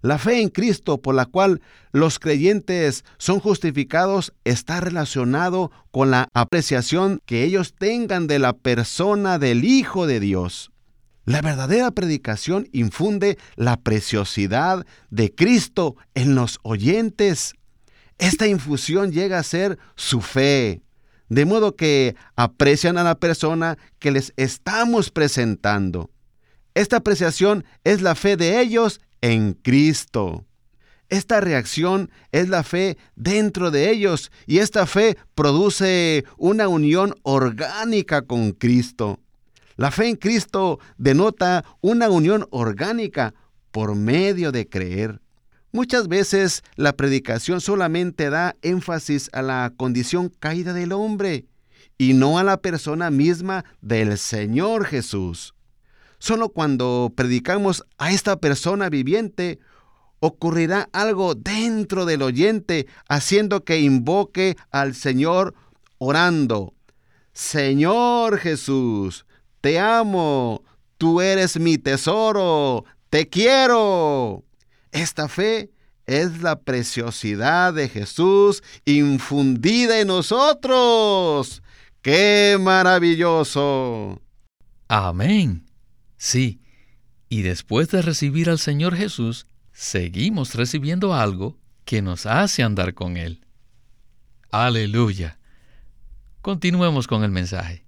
La 0.01 0.17
fe 0.19 0.41
en 0.41 0.49
Cristo 0.49 1.01
por 1.01 1.15
la 1.15 1.25
cual 1.25 1.61
los 1.91 2.19
creyentes 2.19 3.03
son 3.17 3.39
justificados 3.39 4.33
está 4.45 4.79
relacionado 4.79 5.71
con 5.91 6.11
la 6.11 6.29
apreciación 6.33 7.19
que 7.25 7.43
ellos 7.43 7.73
tengan 7.77 8.27
de 8.27 8.39
la 8.39 8.53
persona 8.53 9.39
del 9.39 9.65
Hijo 9.65 10.07
de 10.07 10.19
Dios. 10.19 10.71
La 11.27 11.41
verdadera 11.41 11.91
predicación 11.91 12.69
infunde 12.71 13.37
la 13.57 13.75
preciosidad 13.75 14.87
de 15.09 15.35
Cristo 15.35 15.97
en 16.15 16.35
los 16.35 16.57
oyentes. 16.63 17.53
Esta 18.17 18.47
infusión 18.47 19.11
llega 19.11 19.37
a 19.37 19.43
ser 19.43 19.77
su 19.97 20.21
fe, 20.21 20.83
de 21.27 21.43
modo 21.43 21.75
que 21.75 22.15
aprecian 22.37 22.97
a 22.97 23.03
la 23.03 23.15
persona 23.19 23.77
que 23.99 24.11
les 24.11 24.31
estamos 24.37 25.11
presentando. 25.11 26.11
Esta 26.75 26.95
apreciación 26.95 27.65
es 27.83 28.01
la 28.01 28.15
fe 28.15 28.37
de 28.37 28.61
ellos 28.61 29.01
en 29.19 29.51
Cristo. 29.51 30.45
Esta 31.09 31.41
reacción 31.41 32.09
es 32.31 32.47
la 32.47 32.63
fe 32.63 32.97
dentro 33.17 33.69
de 33.69 33.91
ellos 33.91 34.31
y 34.45 34.59
esta 34.59 34.85
fe 34.85 35.17
produce 35.35 36.23
una 36.37 36.69
unión 36.69 37.15
orgánica 37.23 38.21
con 38.21 38.53
Cristo. 38.53 39.19
La 39.77 39.91
fe 39.91 40.09
en 40.09 40.15
Cristo 40.15 40.79
denota 40.97 41.63
una 41.81 42.09
unión 42.09 42.47
orgánica 42.49 43.35
por 43.71 43.95
medio 43.95 44.51
de 44.51 44.67
creer. 44.67 45.21
Muchas 45.71 46.07
veces 46.07 46.63
la 46.75 46.93
predicación 46.93 47.61
solamente 47.61 48.31
da 48.31 48.55
énfasis 48.63 49.29
a 49.33 49.43
la 49.43 49.71
condición 49.77 50.29
caída 50.39 50.73
del 50.73 50.93
hombre 50.93 51.45
y 51.99 52.13
no 52.13 52.39
a 52.39 52.43
la 52.43 52.57
persona 52.57 53.11
misma 53.11 53.65
del 53.81 54.17
Señor 54.17 54.85
Jesús. 54.85 55.53
Solo 56.17 56.49
cuando 56.49 57.13
predicamos 57.15 57.83
a 57.99 58.11
esta 58.11 58.39
persona 58.39 58.89
viviente, 58.89 59.59
ocurrirá 60.19 60.89
algo 60.91 61.35
dentro 61.35 62.05
del 62.05 62.23
oyente, 62.23 62.87
haciendo 63.07 63.63
que 63.63 63.79
invoque 63.79 64.57
al 64.71 64.95
Señor 64.95 65.53
orando. 65.99 66.73
Señor 67.33 68.39
Jesús, 68.39 69.26
te 69.61 69.79
amo, 69.79 70.63
tú 70.97 71.21
eres 71.21 71.59
mi 71.59 71.77
tesoro, 71.77 72.85
te 73.09 73.27
quiero. 73.27 74.43
Esta 74.91 75.27
fe 75.27 75.71
es 76.05 76.41
la 76.41 76.59
preciosidad 76.59 77.73
de 77.73 77.89
Jesús 77.89 78.63
infundida 78.85 79.99
en 79.99 80.07
nosotros. 80.07 81.61
¡Qué 82.01 82.57
maravilloso! 82.59 84.21
Amén. 84.87 85.65
Sí, 86.17 86.61
y 87.29 87.41
después 87.41 87.89
de 87.89 88.01
recibir 88.01 88.49
al 88.49 88.59
Señor 88.59 88.95
Jesús, 88.95 89.47
seguimos 89.73 90.55
recibiendo 90.55 91.13
algo 91.13 91.57
que 91.83 92.01
nos 92.01 92.25
hace 92.25 92.63
andar 92.63 92.93
con 92.93 93.17
Él. 93.17 93.45
Aleluya. 94.49 95.37
Continuemos 96.41 97.07
con 97.07 97.23
el 97.23 97.31
mensaje. 97.31 97.86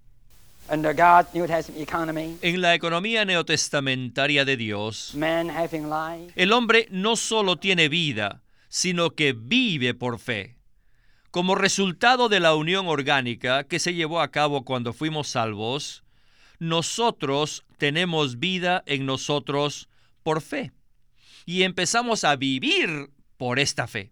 En 2.41 2.61
la 2.61 2.75
economía 2.75 3.25
neotestamentaria 3.25 4.45
de 4.45 4.55
Dios, 4.55 5.15
el 6.35 6.53
hombre 6.53 6.87
no 6.91 7.15
solo 7.15 7.57
tiene 7.57 7.89
vida, 7.89 8.43
sino 8.67 9.15
que 9.15 9.33
vive 9.33 9.95
por 9.95 10.19
fe. 10.19 10.57
Como 11.31 11.55
resultado 11.55 12.29
de 12.29 12.39
la 12.39 12.53
unión 12.55 12.87
orgánica 12.87 13.63
que 13.63 13.79
se 13.79 13.95
llevó 13.95 14.21
a 14.21 14.29
cabo 14.29 14.63
cuando 14.63 14.93
fuimos 14.93 15.29
salvos, 15.29 16.03
nosotros 16.59 17.65
tenemos 17.77 18.39
vida 18.39 18.83
en 18.85 19.05
nosotros 19.05 19.89
por 20.21 20.41
fe. 20.41 20.71
Y 21.45 21.63
empezamos 21.63 22.23
a 22.23 22.35
vivir 22.35 23.09
por 23.37 23.57
esta 23.57 23.87
fe, 23.87 24.11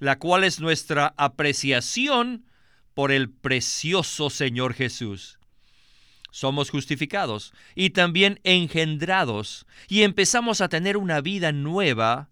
la 0.00 0.18
cual 0.18 0.42
es 0.42 0.58
nuestra 0.58 1.14
apreciación 1.16 2.46
por 2.94 3.12
el 3.12 3.30
precioso 3.30 4.30
Señor 4.30 4.74
Jesús 4.74 5.38
somos 6.34 6.70
justificados 6.70 7.52
y 7.76 7.90
también 7.90 8.40
engendrados 8.42 9.66
y 9.86 10.02
empezamos 10.02 10.60
a 10.60 10.68
tener 10.68 10.96
una 10.96 11.20
vida 11.20 11.52
nueva 11.52 12.28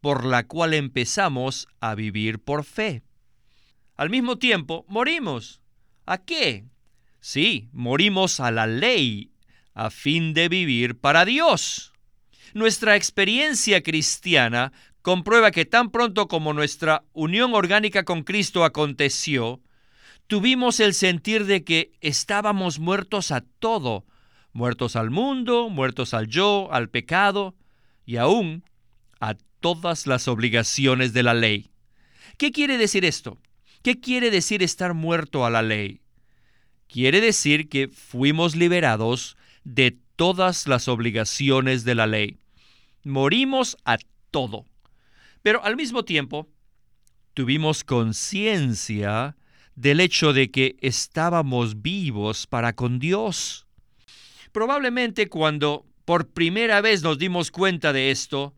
por 0.00 0.24
la 0.24 0.46
cual 0.46 0.72
empezamos 0.72 1.66
a 1.80 1.96
vivir 1.96 2.38
por 2.38 2.62
fe. 2.62 3.02
Al 3.96 4.08
mismo 4.08 4.38
tiempo, 4.38 4.84
morimos. 4.86 5.62
¿A 6.06 6.18
qué? 6.18 6.66
Sí, 7.18 7.68
morimos 7.72 8.38
a 8.38 8.52
la 8.52 8.68
ley 8.68 9.32
a 9.74 9.90
fin 9.90 10.32
de 10.32 10.48
vivir 10.48 11.00
para 11.00 11.24
Dios. 11.24 11.92
Nuestra 12.54 12.94
experiencia 12.94 13.82
cristiana 13.82 14.72
comprueba 15.02 15.50
que 15.50 15.64
tan 15.64 15.90
pronto 15.90 16.28
como 16.28 16.52
nuestra 16.52 17.02
unión 17.14 17.52
orgánica 17.54 18.04
con 18.04 18.22
Cristo 18.22 18.62
aconteció, 18.62 19.60
tuvimos 20.30 20.78
el 20.78 20.94
sentir 20.94 21.44
de 21.44 21.64
que 21.64 21.90
estábamos 22.00 22.78
muertos 22.78 23.32
a 23.32 23.40
todo, 23.40 24.06
muertos 24.52 24.94
al 24.94 25.10
mundo, 25.10 25.68
muertos 25.70 26.14
al 26.14 26.28
yo, 26.28 26.68
al 26.70 26.88
pecado 26.88 27.56
y 28.06 28.16
aún 28.16 28.62
a 29.18 29.34
todas 29.58 30.06
las 30.06 30.28
obligaciones 30.28 31.12
de 31.12 31.24
la 31.24 31.34
ley. 31.34 31.72
¿Qué 32.38 32.52
quiere 32.52 32.78
decir 32.78 33.04
esto? 33.04 33.38
¿Qué 33.82 33.98
quiere 33.98 34.30
decir 34.30 34.62
estar 34.62 34.94
muerto 34.94 35.44
a 35.44 35.50
la 35.50 35.62
ley? 35.62 36.00
Quiere 36.86 37.20
decir 37.20 37.68
que 37.68 37.88
fuimos 37.88 38.54
liberados 38.54 39.36
de 39.64 39.98
todas 40.14 40.68
las 40.68 40.86
obligaciones 40.86 41.82
de 41.82 41.96
la 41.96 42.06
ley. 42.06 42.38
Morimos 43.02 43.76
a 43.84 43.98
todo. 44.30 44.64
Pero 45.42 45.64
al 45.64 45.74
mismo 45.74 46.04
tiempo, 46.04 46.48
tuvimos 47.34 47.82
conciencia 47.82 49.34
del 49.80 50.00
hecho 50.00 50.34
de 50.34 50.50
que 50.50 50.76
estábamos 50.82 51.80
vivos 51.80 52.46
para 52.46 52.74
con 52.74 52.98
Dios. 52.98 53.66
Probablemente 54.52 55.28
cuando 55.30 55.86
por 56.04 56.28
primera 56.28 56.82
vez 56.82 57.02
nos 57.02 57.16
dimos 57.16 57.50
cuenta 57.50 57.94
de 57.94 58.10
esto, 58.10 58.54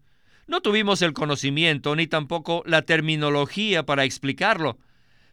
no 0.48 0.62
tuvimos 0.62 1.00
el 1.00 1.12
conocimiento 1.12 1.94
ni 1.94 2.08
tampoco 2.08 2.64
la 2.66 2.82
terminología 2.82 3.86
para 3.86 4.02
explicarlo, 4.02 4.78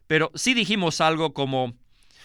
pero 0.05 0.31
sí 0.35 0.53
dijimos 0.53 1.01
algo 1.01 1.33
como, 1.33 1.73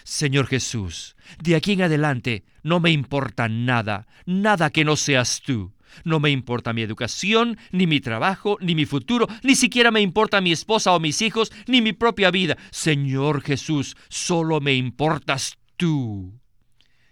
Señor 0.02 0.46
Jesús, 0.46 1.16
de 1.42 1.56
aquí 1.56 1.72
en 1.72 1.82
adelante 1.82 2.44
no 2.62 2.80
me 2.80 2.90
importa 2.90 3.48
nada, 3.48 4.06
nada 4.26 4.68
que 4.68 4.84
no 4.84 4.96
seas 4.96 5.40
tú. 5.40 5.72
No 6.02 6.20
me 6.20 6.30
importa 6.30 6.72
mi 6.72 6.82
educación, 6.82 7.58
ni 7.70 7.86
mi 7.86 8.00
trabajo, 8.00 8.58
ni 8.60 8.74
mi 8.74 8.86
futuro, 8.86 9.28
ni 9.42 9.54
siquiera 9.54 9.90
me 9.90 10.00
importa 10.00 10.40
mi 10.40 10.52
esposa 10.52 10.92
o 10.92 11.00
mis 11.00 11.22
hijos, 11.22 11.52
ni 11.66 11.80
mi 11.80 11.92
propia 11.92 12.30
vida. 12.30 12.56
Señor 12.70 13.42
Jesús, 13.42 13.96
solo 14.08 14.60
me 14.60 14.74
importas 14.74 15.58
tú. 15.76 16.40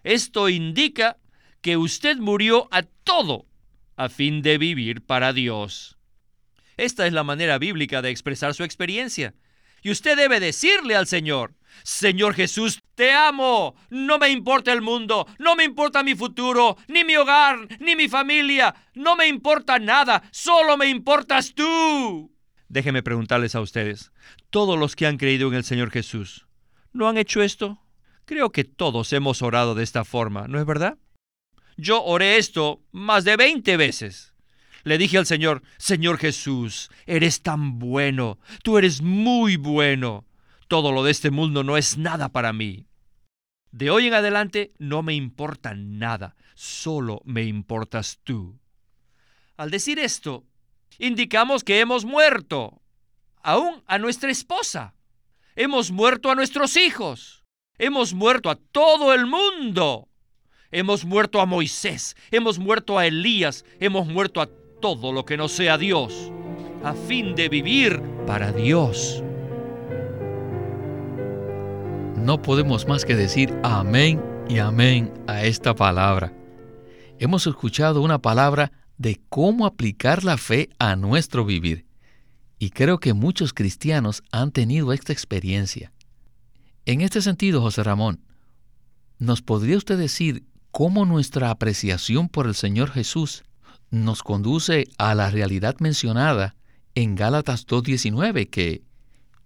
Esto 0.03 0.49
indica 0.49 1.19
que 1.61 1.77
usted 1.77 2.19
murió 2.19 2.69
a 2.71 2.83
todo 2.83 3.47
a 3.97 4.09
fin 4.09 4.43
de 4.43 4.59
vivir 4.59 5.03
para 5.03 5.33
Dios. 5.33 5.97
Esta 6.77 7.07
es 7.07 7.13
la 7.13 7.23
manera 7.23 7.59
bíblica 7.59 8.03
de 8.03 8.11
expresar 8.11 8.55
su 8.55 8.65
experiencia. 8.65 9.35
Y 9.83 9.91
usted 9.91 10.17
debe 10.17 10.41
decirle 10.41 10.97
al 10.97 11.07
Señor, 11.07 11.55
Señor 11.83 12.35
Jesús, 12.35 12.83
te 12.95 13.13
amo. 13.13 13.75
No 13.91 14.19
me 14.19 14.29
importa 14.31 14.73
el 14.73 14.81
mundo, 14.81 15.27
no 15.39 15.57
me 15.57 15.65
importa 15.65 16.03
mi 16.03 16.15
futuro, 16.15 16.77
ni 16.89 17.05
mi 17.05 17.17
hogar, 17.17 17.67
ni 17.81 17.97
mi 17.97 18.09
familia. 18.09 18.75
No 18.95 19.17
me 19.17 19.27
importa 19.27 19.79
nada, 19.79 20.23
solo 20.31 20.77
me 20.77 20.87
importas 20.87 21.55
tú. 21.55 22.33
Déjeme 22.69 23.03
preguntarles 23.03 23.55
a 23.55 23.61
ustedes, 23.61 24.13
todos 24.51 24.79
los 24.79 24.97
que 24.97 25.07
han 25.07 25.19
creído 25.19 25.49
en 25.49 25.55
el 25.55 25.65
Señor 25.65 25.91
Jesús, 25.91 26.47
¿no 26.93 27.09
han 27.09 27.19
hecho 27.19 27.43
esto? 27.43 27.83
Creo 28.25 28.51
que 28.51 28.65
todos 28.65 29.13
hemos 29.13 29.43
orado 29.43 29.75
de 29.75 29.83
esta 29.83 30.05
forma, 30.05 30.47
¿no 30.49 30.59
es 30.59 30.65
verdad? 30.65 30.97
Yo 31.77 32.03
oré 32.03 32.37
esto 32.37 32.83
más 32.93 33.25
de 33.25 33.37
20 33.37 33.77
veces. 33.77 34.32
Le 34.85 34.99
dije 34.99 35.19
al 35.19 35.27
Señor, 35.27 35.63
Señor 35.79 36.19
Jesús, 36.19 36.91
eres 37.07 37.43
tan 37.43 37.79
bueno, 37.79 38.39
tú 38.63 38.79
eres 38.79 39.03
muy 39.03 39.57
bueno. 39.57 40.25
Todo 40.69 40.91
lo 40.91 41.05
de 41.05 41.11
este 41.11 41.31
mundo 41.31 41.63
no 41.63 41.77
es 41.77 41.99
nada 41.99 42.31
para 42.31 42.53
mí. 42.53 42.87
De 43.71 43.91
hoy 43.91 44.07
en 44.07 44.15
adelante 44.15 44.73
no 44.79 45.03
me 45.03 45.15
importa 45.15 45.75
nada, 45.75 46.35
solo 46.55 47.23
me 47.25 47.45
importas 47.45 48.21
tú. 48.25 48.59
Al 49.57 49.71
decir 49.71 49.99
esto, 49.99 50.45
indicamos 50.99 51.63
que 51.63 51.81
hemos 51.81 52.05
muerto, 52.05 52.83
aún 53.43 53.83
a 53.87 53.99
nuestra 53.99 54.31
esposa. 54.31 54.95
Hemos 55.55 55.91
muerto 55.91 56.31
a 56.31 56.35
nuestros 56.35 56.77
hijos. 56.77 57.45
Hemos 57.79 58.15
muerto 58.15 58.51
a 58.51 58.57
todo 58.57 59.13
el 59.13 59.27
mundo. 59.27 60.09
Hemos 60.71 61.05
muerto 61.05 61.41
a 61.43 61.47
Moisés, 61.47 62.17
hemos 62.31 62.59
muerto 62.59 62.99
a 62.99 63.07
Elías, 63.07 63.67
hemos 63.79 64.07
muerto 64.07 64.41
a 64.41 64.49
todo 64.83 65.13
lo 65.13 65.25
que 65.25 65.39
no 65.39 65.49
sea 65.49 65.79
Dios, 65.79 66.31
a 66.85 66.93
fin 66.93 67.35
de 67.35 67.49
vivir 67.49 68.03
para 68.27 68.53
Dios. 68.53 69.23
No 72.17 72.43
podemos 72.43 72.87
más 72.87 73.05
que 73.05 73.15
decir 73.15 73.57
amén 73.63 74.21
y 74.49 74.59
amén 74.59 75.15
a 75.29 75.45
esta 75.45 75.75
palabra. 75.75 76.35
Hemos 77.21 77.47
escuchado 77.47 78.03
una 78.03 78.19
palabra 78.19 78.73
de 78.99 79.21
cómo 79.29 79.67
aplicar 79.67 80.25
la 80.25 80.37
fe 80.37 80.69
a 80.81 80.97
nuestro 80.97 81.45
vivir. 81.45 81.87
Y 82.59 82.71
creo 82.71 82.99
que 82.99 83.15
muchos 83.15 83.55
cristianos 83.55 84.23
han 84.33 84.51
tenido 84.51 84.93
esta 84.93 85.13
experiencia. 85.13 85.93
En 86.87 87.01
este 87.01 87.23
sentido, 87.23 87.61
José 87.61 87.85
Ramón, 87.85 88.25
¿nos 89.19 89.43
podría 89.43 89.77
usted 89.77 89.97
decir 89.97 90.45
cómo 90.73 91.05
nuestra 91.05 91.51
apreciación 91.51 92.29
por 92.29 92.49
el 92.49 92.57
Señor 92.57 92.91
Jesús 92.91 93.45
nos 93.93 94.25
conduce 94.25 94.89
a 94.99 95.15
la 95.15 95.31
realidad 95.31 95.77
mencionada 95.79 96.57
en 96.97 97.15
Gálatas 97.15 97.67
2.19, 97.67 98.51
que 98.51 98.83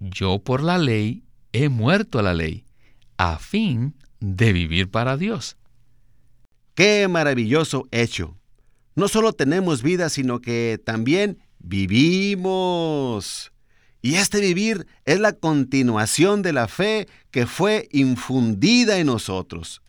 yo 0.00 0.38
por 0.38 0.62
la 0.62 0.78
ley 0.78 1.24
he 1.52 1.68
muerto 1.68 2.18
a 2.20 2.22
la 2.22 2.32
ley, 2.32 2.64
a 3.18 3.38
fin 3.38 3.94
de 4.20 4.52
vivir 4.52 4.90
para 4.90 5.16
Dios. 5.16 5.58
Qué 6.74 7.08
maravilloso 7.08 7.88
hecho. 7.90 8.38
No 8.94 9.08
solo 9.08 9.32
tenemos 9.32 9.82
vida, 9.82 10.08
sino 10.08 10.40
que 10.40 10.80
también 10.82 11.38
vivimos. 11.58 13.52
Y 14.00 14.14
este 14.14 14.40
vivir 14.40 14.86
es 15.04 15.18
la 15.18 15.32
continuación 15.32 16.42
de 16.42 16.52
la 16.52 16.68
fe 16.68 17.08
que 17.32 17.46
fue 17.46 17.88
infundida 17.90 18.98
en 18.98 19.08
nosotros. 19.08 19.82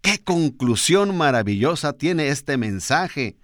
Qué 0.00 0.22
conclusión 0.22 1.16
maravillosa 1.16 1.94
tiene 1.94 2.28
este 2.28 2.56
mensaje. 2.56 3.36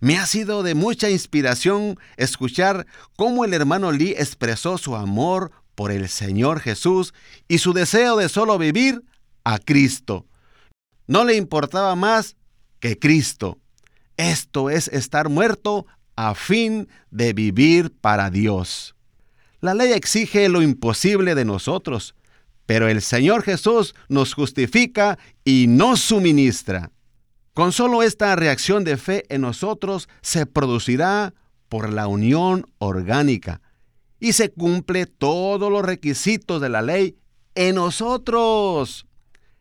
Me 0.00 0.16
ha 0.16 0.24
sido 0.24 0.62
de 0.62 0.74
mucha 0.74 1.10
inspiración 1.10 1.98
escuchar 2.16 2.86
cómo 3.16 3.44
el 3.44 3.52
hermano 3.52 3.92
Lee 3.92 4.14
expresó 4.16 4.78
su 4.78 4.96
amor 4.96 5.52
por 5.74 5.92
el 5.92 6.08
Señor 6.08 6.60
Jesús 6.60 7.12
y 7.48 7.58
su 7.58 7.74
deseo 7.74 8.16
de 8.16 8.30
solo 8.30 8.56
vivir 8.56 9.02
a 9.44 9.58
Cristo. 9.58 10.26
No 11.06 11.24
le 11.24 11.36
importaba 11.36 11.94
más 11.96 12.36
que 12.80 12.98
Cristo. 12.98 13.58
Esto 14.16 14.70
es 14.70 14.88
estar 14.88 15.28
muerto 15.28 15.86
a 16.16 16.34
fin 16.34 16.88
de 17.10 17.34
vivir 17.34 17.92
para 17.92 18.30
Dios. 18.30 18.94
La 19.60 19.74
ley 19.74 19.92
exige 19.92 20.48
lo 20.48 20.62
imposible 20.62 21.34
de 21.34 21.44
nosotros, 21.44 22.14
pero 22.64 22.88
el 22.88 23.02
Señor 23.02 23.42
Jesús 23.42 23.94
nos 24.08 24.32
justifica 24.32 25.18
y 25.44 25.66
nos 25.68 26.00
suministra. 26.00 26.90
Con 27.60 27.72
solo 27.72 28.02
esta 28.02 28.34
reacción 28.36 28.84
de 28.84 28.96
fe 28.96 29.26
en 29.28 29.42
nosotros 29.42 30.08
se 30.22 30.46
producirá 30.46 31.34
por 31.68 31.92
la 31.92 32.06
unión 32.06 32.64
orgánica 32.78 33.60
y 34.18 34.32
se 34.32 34.50
cumple 34.50 35.04
todos 35.04 35.70
los 35.70 35.84
requisitos 35.84 36.62
de 36.62 36.70
la 36.70 36.80
ley 36.80 37.18
en 37.54 37.74
nosotros. 37.74 39.06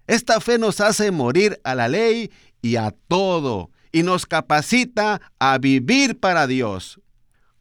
Esta 0.07 0.39
fe 0.39 0.57
nos 0.57 0.79
hace 0.79 1.11
morir 1.11 1.59
a 1.65 1.75
la 1.75 1.89
ley 1.89 2.31
y 2.61 2.77
a 2.77 2.95
todo 3.09 3.69
y 3.91 4.03
nos 4.03 4.25
capacita 4.25 5.19
a 5.37 5.57
vivir 5.57 6.21
para 6.21 6.47
Dios. 6.47 7.01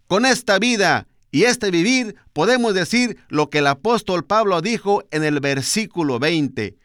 Con 0.07 0.24
esta 0.24 0.61
vida 0.61 1.09
y 1.33 1.42
este 1.46 1.72
vivir 1.72 2.14
podemos 2.33 2.74
decir 2.74 3.16
lo 3.29 3.51
que 3.51 3.59
el 3.59 3.66
apóstol 3.66 4.24
Pablo 4.24 4.61
dijo 4.61 5.03
en 5.11 5.24
el 5.24 5.40
versículo 5.40 6.20
20. 6.20 6.77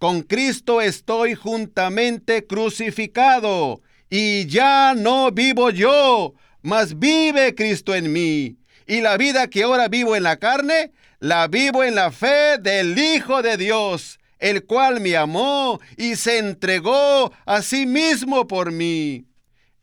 Con 0.00 0.22
Cristo 0.22 0.80
estoy 0.80 1.34
juntamente 1.34 2.46
crucificado, 2.46 3.82
y 4.08 4.46
ya 4.46 4.94
no 4.96 5.30
vivo 5.30 5.68
yo, 5.68 6.32
mas 6.62 6.98
vive 6.98 7.54
Cristo 7.54 7.94
en 7.94 8.10
mí. 8.10 8.56
Y 8.86 9.02
la 9.02 9.18
vida 9.18 9.48
que 9.48 9.62
ahora 9.62 9.88
vivo 9.88 10.16
en 10.16 10.22
la 10.22 10.38
carne, 10.38 10.92
la 11.18 11.48
vivo 11.48 11.84
en 11.84 11.96
la 11.96 12.10
fe 12.12 12.56
del 12.58 12.98
Hijo 12.98 13.42
de 13.42 13.58
Dios, 13.58 14.18
el 14.38 14.64
cual 14.64 15.02
me 15.02 15.18
amó 15.18 15.78
y 15.98 16.16
se 16.16 16.38
entregó 16.38 17.30
a 17.44 17.60
sí 17.60 17.84
mismo 17.84 18.46
por 18.46 18.72
mí. 18.72 19.26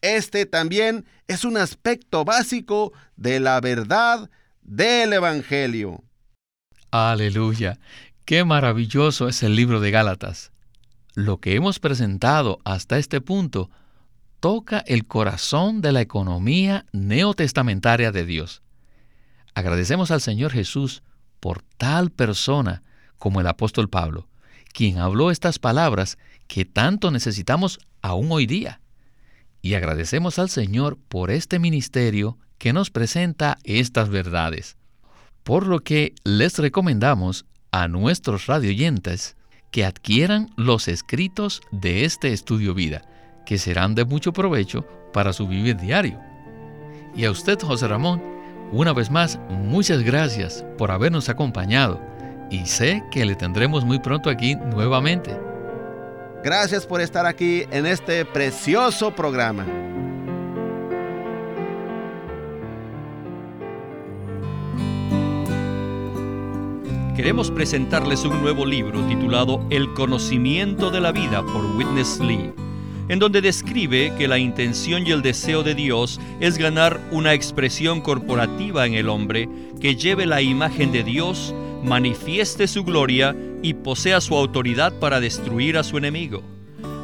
Este 0.01 0.47
también 0.47 1.05
es 1.27 1.45
un 1.45 1.57
aspecto 1.57 2.25
básico 2.25 2.91
de 3.17 3.39
la 3.39 3.61
verdad 3.61 4.31
del 4.63 5.13
Evangelio. 5.13 6.03
Aleluya. 6.89 7.77
Qué 8.27 8.43
maravilloso 8.43 9.29
es 9.29 9.41
el 9.41 9.55
libro 9.55 9.79
de 9.79 9.89
Gálatas. 9.89 10.51
Lo 11.13 11.37
que 11.39 11.55
hemos 11.55 11.79
presentado 11.79 12.59
hasta 12.65 12.97
este 12.97 13.21
punto 13.21 13.69
toca 14.41 14.79
el 14.79 15.07
corazón 15.07 15.79
de 15.79 15.93
la 15.93 16.01
economía 16.01 16.85
neotestamentaria 16.91 18.11
de 18.11 18.25
Dios. 18.25 18.63
Agradecemos 19.53 20.11
al 20.11 20.19
Señor 20.19 20.51
Jesús 20.51 21.03
por 21.39 21.61
tal 21.77 22.09
persona 22.11 22.83
como 23.17 23.39
el 23.39 23.47
apóstol 23.47 23.87
Pablo, 23.87 24.27
quien 24.73 24.97
habló 24.97 25.31
estas 25.31 25.57
palabras 25.57 26.17
que 26.47 26.65
tanto 26.65 27.11
necesitamos 27.11 27.79
aún 28.01 28.29
hoy 28.29 28.45
día 28.45 28.81
y 29.61 29.75
agradecemos 29.75 30.37
al 30.37 30.49
Señor 30.49 30.97
por 31.07 31.31
este 31.31 31.59
ministerio 31.59 32.37
que 32.57 32.73
nos 32.73 32.89
presenta 32.89 33.57
estas 33.63 34.09
verdades. 34.09 34.75
Por 35.45 35.65
lo 35.65 35.79
que 35.79 36.13
les 36.25 36.59
recomendamos 36.59 37.45
a 37.71 37.87
nuestros 37.87 38.47
radioyentes 38.47 39.35
que 39.71 39.85
adquieran 39.85 40.49
los 40.55 40.87
escritos 40.87 41.61
de 41.71 42.05
este 42.05 42.33
estudio 42.33 42.73
vida, 42.73 43.03
que 43.45 43.57
serán 43.57 43.95
de 43.95 44.05
mucho 44.05 44.33
provecho 44.33 44.85
para 45.13 45.33
su 45.33 45.47
vivir 45.47 45.77
diario. 45.77 46.19
Y 47.15 47.25
a 47.25 47.31
usted, 47.31 47.59
José 47.59 47.87
Ramón, 47.87 48.21
una 48.71 48.93
vez 48.93 49.09
más, 49.09 49.39
muchas 49.49 50.03
gracias 50.03 50.65
por 50.77 50.91
habernos 50.91 51.29
acompañado 51.29 52.01
y 52.49 52.65
sé 52.65 53.03
que 53.11 53.25
le 53.25 53.35
tendremos 53.35 53.85
muy 53.85 53.99
pronto 53.99 54.29
aquí 54.29 54.55
nuevamente. 54.55 55.37
Gracias 56.43 56.85
por 56.85 57.01
estar 57.01 57.25
aquí 57.25 57.65
en 57.71 57.85
este 57.85 58.23
precioso 58.25 59.13
programa. 59.15 59.65
Queremos 67.17 67.49
presentarles 67.49 68.25
un 68.25 68.43
nuevo 68.43 68.63
libro 68.63 69.01
titulado 69.07 69.65
El 69.71 69.91
conocimiento 69.95 70.91
de 70.91 71.01
la 71.01 71.11
vida 71.11 71.43
por 71.43 71.65
Witness 71.75 72.19
Lee, 72.19 72.51
en 73.09 73.17
donde 73.17 73.41
describe 73.41 74.13
que 74.19 74.27
la 74.27 74.37
intención 74.37 75.07
y 75.07 75.09
el 75.09 75.23
deseo 75.23 75.63
de 75.63 75.73
Dios 75.73 76.21
es 76.39 76.59
ganar 76.59 77.01
una 77.09 77.33
expresión 77.33 78.01
corporativa 78.01 78.85
en 78.85 78.93
el 78.93 79.09
hombre 79.09 79.49
que 79.81 79.95
lleve 79.95 80.27
la 80.27 80.43
imagen 80.43 80.91
de 80.91 81.03
Dios, 81.03 81.55
manifieste 81.83 82.67
su 82.67 82.83
gloria 82.83 83.35
y 83.63 83.73
posea 83.73 84.21
su 84.21 84.35
autoridad 84.35 84.93
para 84.99 85.19
destruir 85.19 85.79
a 85.79 85.83
su 85.83 85.97
enemigo. 85.97 86.43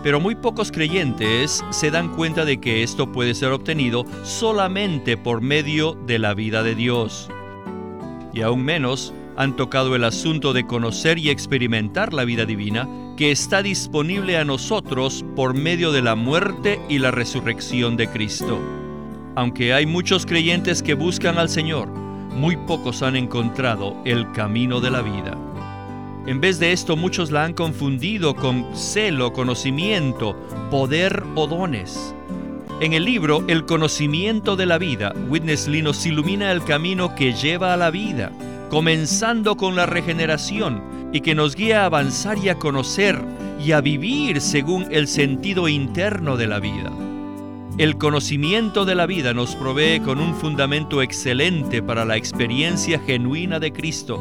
Pero 0.03 0.19
muy 0.19 0.35
pocos 0.35 0.71
creyentes 0.71 1.65
se 1.71 1.89
dan 1.89 2.15
cuenta 2.15 2.45
de 2.45 2.61
que 2.61 2.83
esto 2.83 3.11
puede 3.11 3.33
ser 3.33 3.49
obtenido 3.49 4.05
solamente 4.21 5.17
por 5.17 5.41
medio 5.41 5.93
de 6.05 6.19
la 6.19 6.35
vida 6.35 6.61
de 6.61 6.75
Dios. 6.75 7.29
Y 8.31 8.41
aún 8.41 8.63
menos 8.63 9.11
han 9.37 9.55
tocado 9.55 9.95
el 9.95 10.03
asunto 10.03 10.53
de 10.53 10.65
conocer 10.65 11.17
y 11.17 11.29
experimentar 11.29 12.13
la 12.13 12.25
vida 12.25 12.45
divina 12.45 12.87
que 13.17 13.31
está 13.31 13.61
disponible 13.61 14.37
a 14.37 14.45
nosotros 14.45 15.23
por 15.35 15.53
medio 15.53 15.91
de 15.91 16.01
la 16.01 16.15
muerte 16.15 16.79
y 16.89 16.99
la 16.99 17.11
resurrección 17.11 17.95
de 17.97 18.07
Cristo. 18.07 18.59
Aunque 19.35 19.73
hay 19.73 19.85
muchos 19.85 20.25
creyentes 20.25 20.83
que 20.83 20.93
buscan 20.93 21.37
al 21.37 21.49
Señor, 21.49 21.87
muy 21.89 22.57
pocos 22.57 23.03
han 23.03 23.15
encontrado 23.15 23.95
el 24.05 24.31
camino 24.31 24.79
de 24.79 24.91
la 24.91 25.01
vida. 25.01 25.37
En 26.25 26.39
vez 26.39 26.59
de 26.59 26.71
esto, 26.71 26.95
muchos 26.95 27.31
la 27.31 27.43
han 27.43 27.53
confundido 27.53 28.35
con 28.35 28.65
celo, 28.75 29.33
conocimiento, 29.33 30.35
poder 30.71 31.23
o 31.35 31.47
dones. 31.47 32.15
En 32.79 32.93
el 32.93 33.05
libro 33.05 33.43
El 33.47 33.65
conocimiento 33.65 34.55
de 34.55 34.65
la 34.65 34.77
vida, 34.77 35.13
Witness 35.29 35.67
Lee 35.67 35.81
nos 35.81 36.05
ilumina 36.05 36.51
el 36.51 36.63
camino 36.63 37.13
que 37.13 37.33
lleva 37.33 37.73
a 37.73 37.77
la 37.77 37.91
vida, 37.91 38.31
comenzando 38.73 39.55
con 39.55 39.75
la 39.75 39.85
regeneración 39.85 41.11
y 41.13 41.21
que 41.21 41.35
nos 41.35 41.55
guía 41.55 41.83
a 41.83 41.85
avanzar 41.85 42.39
y 42.39 42.49
a 42.49 42.57
conocer 42.57 43.23
y 43.63 43.71
a 43.71 43.81
vivir 43.81 44.41
según 44.41 44.87
el 44.89 45.07
sentido 45.07 45.67
interno 45.67 46.37
de 46.37 46.47
la 46.47 46.59
vida. 46.59 46.91
El 47.77 47.99
conocimiento 47.99 48.83
de 48.83 48.95
la 48.95 49.05
vida 49.05 49.31
nos 49.35 49.55
provee 49.55 49.99
con 49.99 50.19
un 50.19 50.33
fundamento 50.33 51.03
excelente 51.03 51.83
para 51.83 52.03
la 52.03 52.17
experiencia 52.17 52.99
genuina 52.99 53.59
de 53.59 53.71
Cristo 53.71 54.19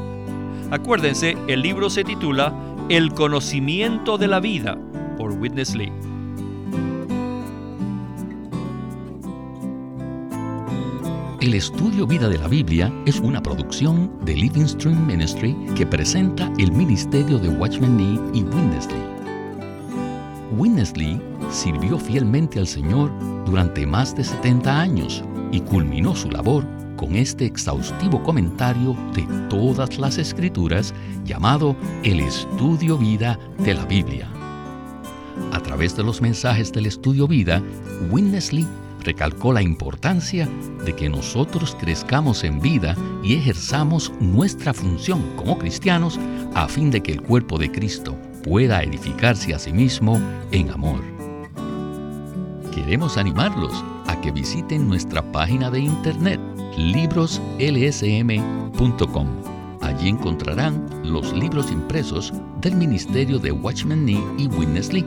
Acuérdense, 0.70 1.36
el 1.48 1.60
libro 1.62 1.88
se 1.88 2.04
titula 2.04 2.54
El 2.88 3.14
conocimiento 3.14 4.16
de 4.18 4.26
la 4.28 4.40
vida 4.40 4.78
por 5.18 5.32
Witness 5.32 5.74
Lee. 5.74 6.11
El 11.42 11.54
estudio 11.54 12.06
Vida 12.06 12.28
de 12.28 12.38
la 12.38 12.46
Biblia 12.46 12.92
es 13.04 13.18
una 13.18 13.42
producción 13.42 14.16
de 14.24 14.36
Living 14.36 14.64
Stream 14.64 15.04
Ministry 15.08 15.56
que 15.74 15.84
presenta 15.84 16.48
el 16.60 16.70
ministerio 16.70 17.36
de 17.36 17.48
Watchman 17.48 17.98
Lee 17.98 18.20
y. 18.32 18.44
Witness 20.56 20.96
Lee 20.96 21.20
sirvió 21.50 21.98
fielmente 21.98 22.60
al 22.60 22.68
Señor 22.68 23.10
durante 23.44 23.84
más 23.84 24.14
de 24.14 24.22
70 24.22 24.80
años 24.80 25.24
y 25.50 25.60
culminó 25.62 26.14
su 26.14 26.30
labor 26.30 26.64
con 26.94 27.16
este 27.16 27.44
exhaustivo 27.44 28.22
comentario 28.22 28.96
de 29.12 29.26
todas 29.50 29.98
las 29.98 30.18
escrituras 30.18 30.94
llamado 31.24 31.74
El 32.04 32.20
Estudio 32.20 32.96
Vida 32.96 33.36
de 33.58 33.74
la 33.74 33.84
Biblia. 33.86 34.28
A 35.52 35.58
través 35.58 35.96
de 35.96 36.04
los 36.04 36.22
mensajes 36.22 36.70
del 36.72 36.86
Estudio 36.86 37.26
Vida, 37.26 37.60
Winnesley 38.12 38.64
recalcó 39.04 39.52
la 39.52 39.62
importancia 39.62 40.48
de 40.84 40.94
que 40.94 41.08
nosotros 41.08 41.76
crezcamos 41.78 42.44
en 42.44 42.60
vida 42.60 42.96
y 43.22 43.34
ejerzamos 43.34 44.12
nuestra 44.20 44.72
función 44.72 45.22
como 45.36 45.58
cristianos 45.58 46.18
a 46.54 46.68
fin 46.68 46.90
de 46.90 47.02
que 47.02 47.12
el 47.12 47.22
cuerpo 47.22 47.58
de 47.58 47.70
Cristo 47.70 48.16
pueda 48.42 48.82
edificarse 48.82 49.54
a 49.54 49.58
sí 49.58 49.72
mismo 49.72 50.20
en 50.50 50.70
amor. 50.70 51.00
Queremos 52.74 53.16
animarlos 53.16 53.84
a 54.06 54.20
que 54.20 54.30
visiten 54.30 54.88
nuestra 54.88 55.22
página 55.32 55.70
de 55.70 55.80
internet 55.80 56.40
libroslsm.com. 56.76 59.28
Allí 59.82 60.08
encontrarán 60.08 60.88
los 61.04 61.32
libros 61.32 61.70
impresos 61.70 62.32
del 62.60 62.76
Ministerio 62.76 63.38
de 63.38 63.52
Watchman 63.52 64.04
Nee 64.04 64.22
y 64.38 64.48
Witness 64.48 64.92
Lee, 64.92 65.06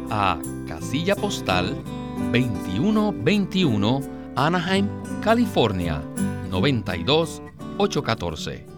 a 0.11 0.37
casilla 0.67 1.15
postal 1.15 1.73
2121 2.33 4.01
Anaheim, 4.35 4.89
California 5.23 6.03
92814 6.51 8.70